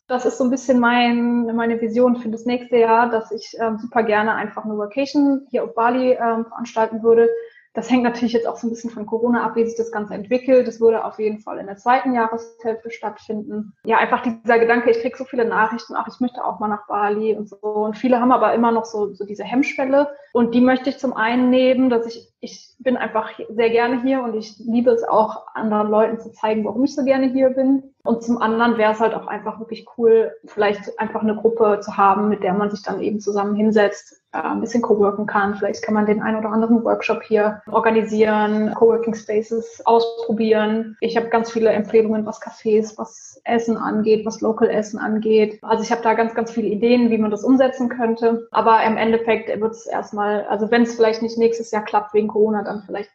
[0.07, 3.79] Das ist so ein bisschen mein, meine Vision für das nächste Jahr, dass ich ähm,
[3.79, 7.29] super gerne einfach eine Vacation hier auf Bali ähm, veranstalten würde
[7.75, 10.13] das hängt natürlich jetzt auch so ein bisschen von Corona ab, wie sich das Ganze
[10.13, 10.65] entwickelt.
[10.65, 13.73] Das würde auf jeden Fall in der zweiten Jahreshälfte stattfinden.
[13.83, 16.87] Ja, einfach dieser Gedanke, ich kriege so viele Nachrichten, ach, ich möchte auch mal nach
[16.87, 17.57] Bali und so.
[17.57, 20.07] Und viele haben aber immer noch so, so diese Hemmschwelle.
[20.31, 24.23] Und die möchte ich zum einen nehmen, dass ich, ich bin einfach sehr gerne hier
[24.23, 27.91] und ich liebe es auch, anderen Leuten zu zeigen, warum ich so gerne hier bin.
[28.05, 31.97] Und zum anderen wäre es halt auch einfach wirklich cool, vielleicht einfach eine Gruppe zu
[31.97, 35.55] haben, mit der man sich dann eben zusammen hinsetzt, ein bisschen coworken kann.
[35.55, 40.97] Vielleicht kann man den einen oder anderen Workshop hier organisieren, Coworking Spaces ausprobieren.
[40.99, 45.59] Ich habe ganz viele Empfehlungen, was Cafés, was Essen angeht, was Local Essen angeht.
[45.61, 48.47] Also ich habe da ganz, ganz viele Ideen, wie man das umsetzen könnte.
[48.51, 52.27] Aber im Endeffekt wird es erstmal, also wenn es vielleicht nicht nächstes Jahr klappt wegen
[52.27, 53.11] Corona, dann vielleicht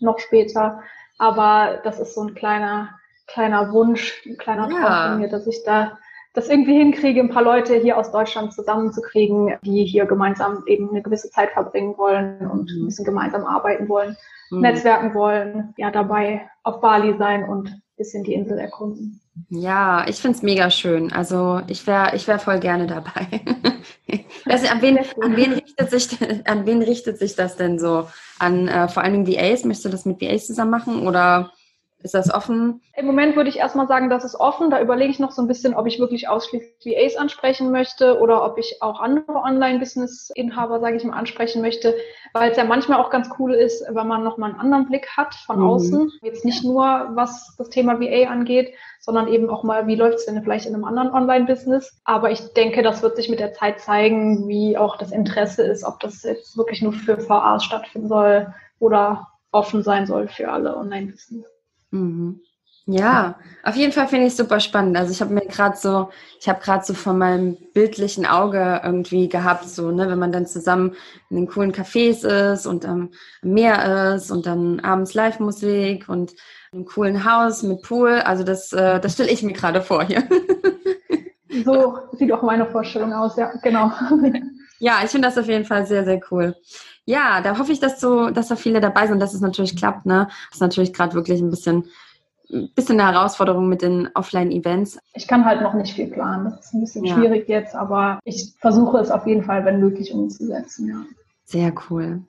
[0.00, 0.80] noch später.
[1.18, 2.90] Aber das ist so ein kleiner
[3.26, 5.08] kleiner Wunsch, ein kleiner Traum ja.
[5.08, 5.98] von mir, dass ich da
[6.34, 11.02] das irgendwie hinkriege, ein paar Leute hier aus Deutschland zusammenzukriegen, die hier gemeinsam eben eine
[11.02, 12.82] gewisse Zeit verbringen wollen und mhm.
[12.82, 14.16] ein bisschen gemeinsam arbeiten wollen,
[14.50, 14.60] mhm.
[14.60, 19.20] netzwerken wollen, ja, dabei auf Bali sein und ein bisschen die Insel erkunden.
[19.48, 21.12] Ja, ich finde es mega schön.
[21.12, 23.26] Also ich wäre ich wär voll gerne dabei.
[24.46, 28.08] also, an, wen, an, wen richtet sich, an wen richtet sich das denn so?
[28.38, 29.64] An äh, vor allen Dingen VAs?
[29.64, 31.52] Möchtest du das mit VAs zusammen machen oder
[32.02, 32.80] ist das offen?
[32.96, 34.70] Im Moment würde ich erstmal sagen, das ist offen.
[34.70, 38.44] Da überlege ich noch so ein bisschen, ob ich wirklich ausschließlich VAs ansprechen möchte oder
[38.44, 41.94] ob ich auch andere Online-Business-Inhaber, sage ich mal, ansprechen möchte,
[42.32, 45.34] weil es ja manchmal auch ganz cool ist, wenn man nochmal einen anderen Blick hat
[45.34, 45.66] von mhm.
[45.66, 46.12] außen.
[46.22, 50.26] Jetzt nicht nur, was das Thema VA angeht, sondern eben auch mal, wie läuft es
[50.26, 52.00] denn vielleicht in einem anderen Online-Business.
[52.04, 55.84] Aber ich denke, das wird sich mit der Zeit zeigen, wie auch das Interesse ist,
[55.84, 60.76] ob das jetzt wirklich nur für VAs stattfinden soll oder offen sein soll für alle
[60.76, 61.51] Online-Business.
[61.92, 62.40] Mhm.
[62.86, 64.96] Ja, auf jeden Fall finde ich es super spannend.
[64.96, 66.08] Also ich habe mir gerade so,
[66.40, 70.46] ich habe gerade so von meinem bildlichen Auge irgendwie gehabt, so, ne, wenn man dann
[70.46, 70.96] zusammen
[71.30, 76.34] in den coolen Cafés ist und am Meer ist und dann abends Live-Musik und
[76.72, 78.14] einem coolen Haus mit Pool.
[78.14, 80.24] Also das, äh, das stelle ich mir gerade vor hier.
[81.64, 83.92] so sieht auch meine Vorstellung aus, ja, genau.
[84.80, 86.56] Ja, ich finde das auf jeden Fall sehr, sehr cool.
[87.04, 90.06] Ja, da hoffe ich, dass so, dass da viele dabei sind, dass es natürlich klappt.
[90.06, 91.88] Ne, das ist natürlich gerade wirklich ein bisschen,
[92.50, 94.98] ein bisschen eine Herausforderung mit den Offline-Events.
[95.14, 96.44] Ich kann halt noch nicht viel planen.
[96.44, 97.14] Das ist ein bisschen ja.
[97.14, 100.88] schwierig jetzt, aber ich versuche es auf jeden Fall, wenn möglich, umzusetzen.
[100.88, 101.02] Ja.
[101.44, 102.22] Sehr cool.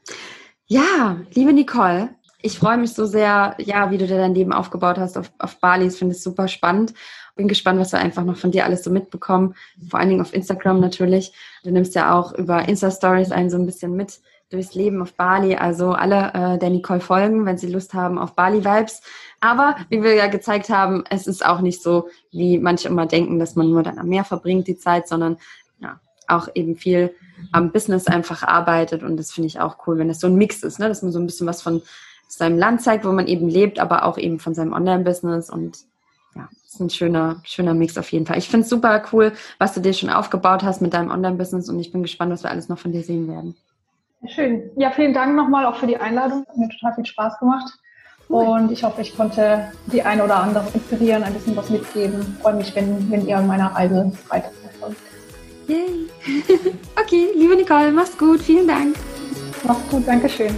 [0.66, 2.10] Ja, liebe Nicole,
[2.42, 5.60] ich freue mich so sehr, ja, wie du dir dein Leben aufgebaut hast auf, auf
[5.60, 5.88] Bali.
[5.88, 6.94] Ich finde es super spannend.
[7.36, 9.56] Bin gespannt, was wir einfach noch von dir alles so mitbekommen.
[9.90, 11.34] Vor allen Dingen auf Instagram natürlich.
[11.64, 14.20] Du nimmst ja auch über Insta-Stories einen so ein bisschen mit
[14.54, 15.56] durchs Leben auf Bali.
[15.56, 19.02] Also alle äh, der Nicole folgen, wenn sie Lust haben auf Bali-Vibes.
[19.42, 23.40] Aber wie wir ja gezeigt haben, es ist auch nicht so, wie manche immer denken,
[23.40, 25.38] dass man nur dann am Meer verbringt die Zeit, sondern
[25.80, 27.14] ja, auch eben viel
[27.52, 29.04] am Business einfach arbeitet.
[29.04, 30.88] Und das finde ich auch cool, wenn das so ein Mix ist, ne?
[30.88, 31.82] dass man so ein bisschen was von
[32.28, 35.50] seinem Land zeigt, wo man eben lebt, aber auch eben von seinem Online-Business.
[35.50, 35.80] Und
[36.36, 38.38] ja, ist ein schöner, schöner Mix auf jeden Fall.
[38.38, 41.80] Ich finde es super cool, was du dir schon aufgebaut hast mit deinem Online-Business und
[41.80, 43.56] ich bin gespannt, was wir alles noch von dir sehen werden.
[44.28, 44.72] Schön.
[44.76, 46.46] Ja, vielen Dank nochmal auch für die Einladung.
[46.48, 47.74] Hat mir total viel Spaß gemacht.
[48.30, 52.22] Und ich hoffe, ich konnte die eine oder andere inspirieren, ein bisschen was mitgeben.
[52.22, 54.98] Ich freue mich, wenn, wenn ihr an meiner Reise weiter verfolgt.
[55.68, 56.10] Yay.
[57.00, 58.42] okay, liebe Nicole, mach's gut.
[58.42, 58.96] Vielen Dank.
[59.64, 60.56] Mach's gut, Dankeschön.